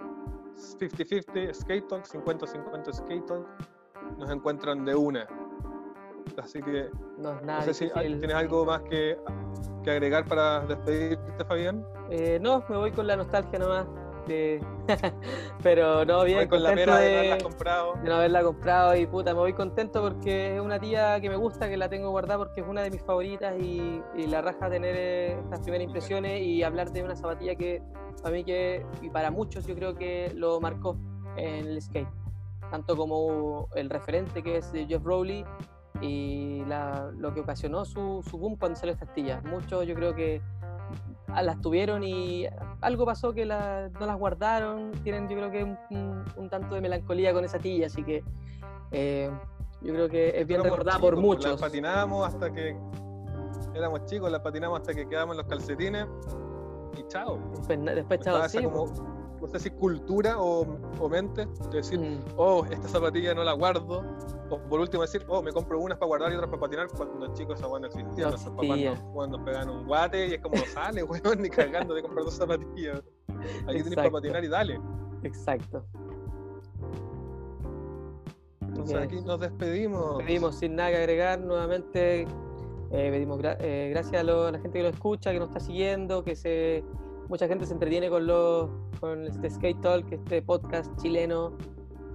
50-50 0.56 1.54
Skate 1.54 1.88
Talk, 1.88 2.06
50-50 2.06 2.94
Skate 2.94 3.26
Talk, 3.26 3.46
nos 4.18 4.30
encuentran 4.30 4.86
de 4.86 4.96
una. 4.96 5.28
Así 6.42 6.62
que 6.62 6.90
No 7.18 7.32
es 7.34 7.42
no 7.42 7.46
nada 7.46 7.62
sé 7.64 7.74
si 7.74 7.86
difícil. 7.86 8.20
tienes 8.20 8.36
algo 8.38 8.66
más 8.66 8.82
que, 8.84 9.18
que 9.84 9.92
agregar 9.92 10.26
para 10.26 10.62
despedirte, 10.62 11.46
Fabián. 11.46 11.86
Eh, 12.10 12.40
no, 12.42 12.64
me 12.70 12.78
voy 12.78 12.92
con 12.92 13.08
la 13.08 13.16
nostalgia 13.16 13.60
nomás. 13.60 13.86
De- 14.28 14.62
Pero 15.64 16.06
no, 16.06 16.24
bien, 16.24 16.40
Voy 16.40 16.48
con 16.48 16.64
la 16.64 16.74
pena 16.74 16.98
de, 17.00 17.06
de, 17.06 17.12
no 17.14 17.18
haberlas 17.20 17.44
comprado. 17.44 17.94
de 17.96 18.10
no 18.10 18.16
haberla 18.16 18.44
comprado 18.44 18.96
y 18.96 19.06
puta, 19.06 19.34
me 19.34 19.40
voy 19.40 19.54
contento 19.54 20.02
porque 20.02 20.56
es 20.56 20.62
una 20.62 20.80
tía 20.80 21.20
que 21.22 21.30
me 21.30 21.36
gusta, 21.36 21.70
que 21.70 21.78
la 21.78 21.90
tengo 21.90 22.10
guardada 22.12 22.38
porque 22.40 22.62
es 22.62 22.68
una 22.68 22.82
de 22.82 22.92
mis 22.92 23.02
favoritas 23.02 23.54
y, 23.62 24.02
y 24.16 24.28
la 24.28 24.42
raja 24.42 24.70
tener 24.70 24.96
eh, 24.98 25.40
estas 25.40 25.60
primeras 25.62 25.86
impresiones 25.88 26.42
y 26.42 26.64
hablar 26.64 26.92
de 26.92 27.04
una 27.04 27.16
zapatilla 27.16 27.56
que 27.56 27.82
para 28.22 28.34
mí 28.36 28.44
que, 28.44 28.86
y 29.02 29.10
para 29.10 29.32
muchos 29.32 29.66
yo 29.66 29.76
creo 29.76 29.96
que 29.96 30.32
lo 30.36 30.60
marcó 30.60 30.98
en 31.38 31.68
el 31.68 31.82
skate. 31.82 32.08
Tanto 32.70 32.96
como 32.96 33.68
el 33.76 33.90
referente 33.90 34.42
que 34.44 34.58
es 34.58 34.72
Jeff 34.72 35.04
Rowley 35.04 35.44
y 36.02 36.64
la- 36.66 37.12
lo 37.18 37.34
que 37.34 37.42
ocasionó 37.42 37.86
su, 37.86 38.24
su 38.28 38.38
boom 38.38 38.56
cuando 38.56 38.78
salió 38.80 38.94
esta 38.94 39.06
astilla. 39.06 39.42
Muchos 39.46 39.86
yo 39.86 39.94
creo 39.96 40.16
que 40.16 40.42
las 41.42 41.62
tuvieron 41.62 42.04
y 42.04 42.48
algo 42.82 43.06
pasó 43.06 43.32
que 43.34 43.46
la- 43.46 43.90
no 44.00 44.06
las 44.06 44.18
guardaron, 44.18 44.92
tienen 45.04 45.28
yo 45.30 45.38
creo 45.38 45.52
que 45.52 45.64
un, 45.64 45.78
un- 45.90 46.24
un 46.36 46.50
tanto 46.50 46.76
de 46.76 46.82
melancolía 46.82 47.34
con 47.34 47.46
esa 47.46 47.58
tilla, 47.60 47.88
así 47.88 48.04
que 48.04 48.24
eh, 48.92 49.30
yo 49.82 49.94
creo 49.94 50.10
que 50.10 50.40
es 50.40 50.46
bien 50.48 50.64
recordada 50.64 51.00
por 51.00 51.14
pues, 51.16 51.26
muchos. 51.26 51.52
Las 51.52 51.62
patinábamos 51.62 52.28
hasta 52.28 52.52
que 52.52 52.76
éramos 53.74 54.06
chicos, 54.06 54.32
las 54.32 54.42
patinamos 54.42 54.80
hasta 54.82 54.94
que 54.94 55.08
quedamos 55.08 55.34
en 55.34 55.38
los 55.38 55.48
calcetines 55.48 56.08
y 56.98 57.08
chao. 57.08 57.40
Después, 57.56 57.80
después 57.96 58.20
chao, 58.20 58.50
sí, 58.50 58.64
como, 58.64 58.86
no 59.42 59.48
sé 59.48 59.60
si 59.60 59.70
cultura 59.72 60.40
o, 60.40 60.62
o 61.00 61.10
mente 61.10 61.48
de 61.72 61.78
decir, 61.78 62.00
Mm, 62.00 62.20
oh, 62.38 62.66
esta 62.70 62.88
zapatilla 62.88 63.34
no 63.34 63.44
la 63.44 63.54
guardo. 63.54 64.04
O 64.50 64.60
por 64.60 64.80
último 64.80 65.02
decir, 65.02 65.26
oh, 65.28 65.42
me 65.42 65.52
compro 65.52 65.80
unas 65.80 65.98
para 65.98 66.08
guardar 66.08 66.32
y 66.32 66.36
otras 66.36 66.50
para 66.50 66.62
patinar 66.62 66.88
cuando 66.90 67.34
chicos 67.34 67.60
esa 67.60 67.68
weá 67.68 67.80
no 67.80 67.88
existía. 67.88 68.26
No 68.26 68.30
Nuestros 68.32 68.56
papás 68.56 68.70
existía. 68.70 68.92
nos, 68.92 69.16
weón, 69.16 69.32
nos 69.32 69.42
pegaban 69.42 69.70
un 69.70 69.88
guate 69.88 70.28
y 70.28 70.34
es 70.34 70.42
como, 70.42 70.58
sale, 70.58 71.04
weón, 71.04 71.42
ni 71.42 71.50
cagando 71.50 71.94
de 71.94 72.02
comprar 72.02 72.26
dos 72.26 72.36
zapatillas. 72.36 73.02
Aquí 73.68 73.84
tenés 73.84 73.96
para 73.96 74.12
patinar 74.12 74.44
y 74.44 74.48
dale. 74.48 74.80
exacto. 75.24 75.86
Entonces 78.62 78.96
aquí 78.96 79.22
nos 79.22 79.40
despedimos. 79.40 80.18
Despedimos 80.18 80.56
sin 80.56 80.76
nada 80.76 80.92
que 80.92 80.98
agregar. 80.98 81.40
Nuevamente 81.40 82.22
eh, 82.92 83.10
pedimos 83.12 83.40
eh, 83.60 83.90
gracias 83.92 84.22
a, 84.22 84.24
la 84.24 84.60
gente 84.60 84.80
que 84.80 84.84
nos 84.84 84.94
escucha, 84.94 85.32
que 85.32 85.40
nos 85.40 85.50
está 85.50 85.60
siguiendo, 85.60 86.24
que 86.24 86.36
se 86.36 86.84
mucha 87.32 87.48
gente 87.48 87.66
se 87.66 87.72
entretiene 87.72 88.10
con 88.10 88.28
los 88.28 88.70
con 89.00 89.26
este 89.26 89.50
Skate 89.50 89.80
Talk, 89.80 90.12
este 90.12 90.42
podcast 90.42 90.94
chileno 91.02 91.54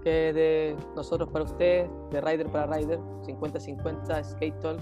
que 0.03 0.29
es 0.29 0.35
de 0.35 0.77
nosotros 0.95 1.31
para 1.31 1.47
ustedes, 1.47 1.91
de 2.11 2.21
Rider 2.21 2.47
para 2.49 2.67
Rider, 2.77 3.01
50-50 3.23 4.25
Skate 4.25 4.61
Talk. 4.61 4.79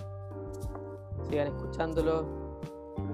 Sigan 1.30 1.46
escuchándolo, 1.46 2.44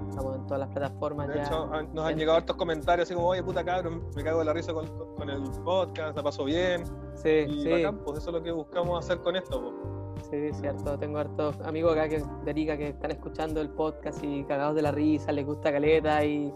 Estamos 0.09 0.35
en 0.35 0.45
todas 0.47 0.59
las 0.59 0.69
plataformas 0.69 1.27
de 1.27 1.35
ya. 1.35 1.43
Hecho, 1.43 1.67
nos 1.93 2.05
han 2.05 2.17
llegado 2.17 2.39
hartos 2.39 2.55
comentarios 2.57 3.07
así 3.07 3.13
como, 3.13 3.27
oye, 3.27 3.43
puta 3.43 3.63
cabrón, 3.63 4.03
me 4.15 4.23
cago 4.23 4.41
en 4.41 4.47
la 4.47 4.53
risa 4.53 4.73
con, 4.73 4.87
con 5.15 5.29
el 5.29 5.43
podcast, 5.63 6.17
la 6.17 6.23
paso 6.23 6.43
bien. 6.43 6.83
Sí, 7.13 7.45
y 7.47 7.61
sí. 7.61 7.69
Bacán, 7.69 7.99
pues 7.99 8.17
eso 8.17 8.31
es 8.31 8.33
lo 8.33 8.43
que 8.43 8.51
buscamos 8.51 9.05
hacer 9.05 9.19
con 9.19 9.35
esto. 9.35 9.61
Pues. 9.61 10.27
Sí, 10.29 10.59
cierto. 10.59 10.97
Tengo 10.97 11.19
hartos 11.19 11.61
amigos 11.61 11.93
acá 11.93 12.09
que, 12.09 12.23
de 12.43 12.51
Arica 12.51 12.77
que 12.77 12.89
están 12.89 13.11
escuchando 13.11 13.61
el 13.61 13.69
podcast 13.69 14.21
y 14.23 14.43
cagados 14.43 14.75
de 14.75 14.81
la 14.81 14.91
risa, 14.91 15.31
les 15.31 15.45
gusta 15.45 15.71
caleta 15.71 16.25
y, 16.25 16.53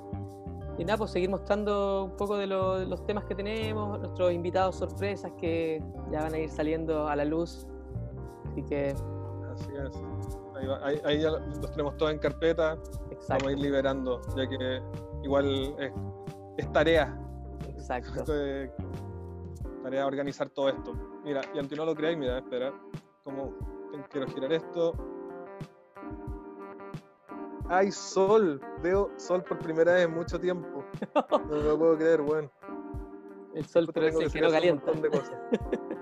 y 0.78 0.84
nada, 0.84 0.98
pues 0.98 1.12
seguir 1.12 1.30
mostrando 1.30 2.06
un 2.06 2.18
poco 2.18 2.36
de, 2.38 2.48
lo, 2.48 2.80
de 2.80 2.86
los 2.86 3.06
temas 3.06 3.24
que 3.26 3.36
tenemos, 3.36 4.00
nuestros 4.00 4.34
invitados 4.34 4.76
sorpresas 4.76 5.32
que 5.40 5.82
ya 6.12 6.24
van 6.24 6.34
a 6.34 6.40
ir 6.40 6.50
saliendo 6.50 7.08
a 7.08 7.16
la 7.16 7.24
luz. 7.24 7.66
Así 8.52 8.64
que. 8.64 8.90
Así 9.54 9.70
es. 9.74 10.04
Ahí, 10.56 10.68
va, 10.68 10.86
ahí, 10.86 11.02
ahí 11.06 11.22
ya 11.22 11.32
los 11.32 11.72
tenemos 11.72 11.96
todos 11.98 12.12
en 12.12 12.20
carpeta. 12.20 12.74
Exacto. 13.12 13.26
Vamos 13.30 13.48
a 13.48 13.52
ir 13.52 13.60
liberando, 13.60 14.22
ya 14.36 14.48
que 14.48 14.82
igual 15.24 15.76
es, 15.80 15.94
es 16.58 16.72
tarea. 16.74 17.18
Exacto. 17.70 18.34
Es 18.34 18.70
tarea 19.84 20.06
organizar 20.06 20.50
todo 20.50 20.70
esto. 20.70 20.94
Mira, 21.24 21.42
y 21.54 21.60
aunque 21.60 21.76
no 21.76 21.86
lo 21.86 21.96
creáis, 21.96 22.18
mira, 22.18 22.40
espera. 22.40 22.74
Como 23.24 23.54
quiero 24.10 24.28
girar 24.28 24.52
esto. 24.52 24.94
¡Ay, 27.70 27.92
sol! 27.92 28.62
Veo 28.82 29.12
sol 29.18 29.44
por 29.44 29.58
primera 29.60 29.94
vez 29.94 30.06
en 30.06 30.14
mucho 30.14 30.40
tiempo. 30.40 30.84
No 31.32 31.56
me 31.56 31.64
lo 31.64 31.78
puedo 31.78 31.98
creer, 31.98 32.22
bueno. 32.22 32.52
El 33.54 33.66
sol, 33.66 33.90
pero 33.94 34.08
es 34.08 34.32
que 34.34 34.42
no 34.42 34.50
calienta. 34.50 34.92
Un 34.92 35.02
de 35.02 35.10
cosas. 35.10 35.36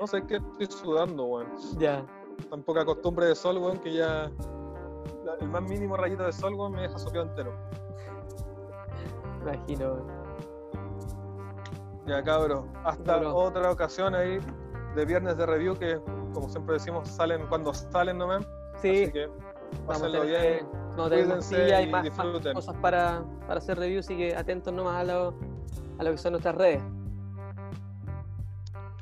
No 0.00 0.06
sé, 0.06 0.16
es 0.16 0.24
que 0.24 0.36
estoy 0.36 0.66
sudando, 0.66 1.24
weón. 1.24 1.46
Ya. 1.78 2.06
Tan 2.48 2.62
poca 2.62 2.86
costumbre 2.86 3.26
de 3.26 3.34
sol, 3.34 3.58
weón, 3.58 3.78
que 3.80 3.92
ya 3.92 4.30
el 5.40 5.48
más 5.48 5.62
mínimo 5.62 5.94
rayito 5.94 6.22
de 6.24 6.32
sol, 6.32 6.54
weón, 6.54 6.72
me 6.72 6.82
deja 6.82 6.96
sopeado 6.98 7.28
entero. 7.28 7.52
Imagino, 9.42 9.92
weón. 9.92 10.06
Ya, 12.06 12.22
cabros. 12.22 12.64
Hasta 12.84 13.18
Bro. 13.18 13.36
otra 13.36 13.70
ocasión 13.70 14.14
ahí 14.14 14.40
de 14.94 15.04
viernes 15.04 15.36
de 15.36 15.44
review 15.44 15.76
que, 15.78 16.00
como 16.32 16.48
siempre 16.48 16.74
decimos, 16.74 17.06
salen 17.08 17.46
cuando 17.48 17.74
salen 17.74 18.16
nomás. 18.16 18.48
Sí, 18.80 19.02
Así 19.02 19.12
que 19.12 19.28
vamos 19.86 20.02
a 20.02 20.06
tener, 20.10 20.26
bien. 20.26 20.66
vamos 20.96 21.06
a 21.06 21.10
tener 21.10 21.26
más 21.28 21.52
y 21.52 21.86
más, 21.88 22.02
disfruten. 22.04 22.54
cosas 22.54 22.76
para, 22.76 23.22
para 23.46 23.58
hacer 23.58 23.78
reviews, 23.78 24.06
así 24.06 24.16
que 24.16 24.34
atentos 24.36 24.72
nomás 24.72 24.96
a 24.96 25.04
lo, 25.04 25.34
a 25.98 26.04
lo 26.04 26.10
que 26.12 26.18
son 26.18 26.32
nuestras 26.32 26.54
redes. 26.54 26.82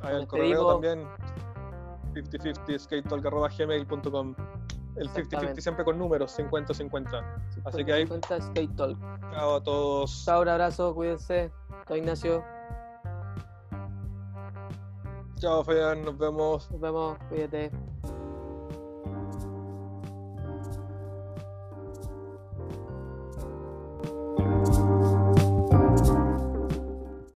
Ahí 0.01 0.17
el 0.17 0.27
correo 0.27 0.73
también. 0.73 1.07
5050skatetalk.gmail.com 2.15 4.35
El 4.97 5.09
50-50 5.09 5.19
Exactamente. 5.19 5.61
siempre 5.61 5.85
con 5.85 5.99
números, 5.99 6.37
50-50. 6.39 7.23
Así 7.65 7.85
que 7.85 7.93
ahí- 7.93 8.07
50 8.07 8.41
Skate 8.41 8.75
Talk. 8.77 8.99
Chao 9.33 9.57
a 9.57 9.63
todos. 9.63 10.25
Chao, 10.25 10.41
un 10.43 10.49
abrazo, 10.49 10.95
cuídense. 10.95 11.53
Soy 11.87 11.99
Ignacio. 12.01 12.43
Chao, 15.37 15.63
Fabián. 15.63 16.05
Nos 16.05 16.19
vemos. 16.19 16.69
Nos 16.73 16.81
vemos, 16.81 17.17
cuídate. 17.29 17.71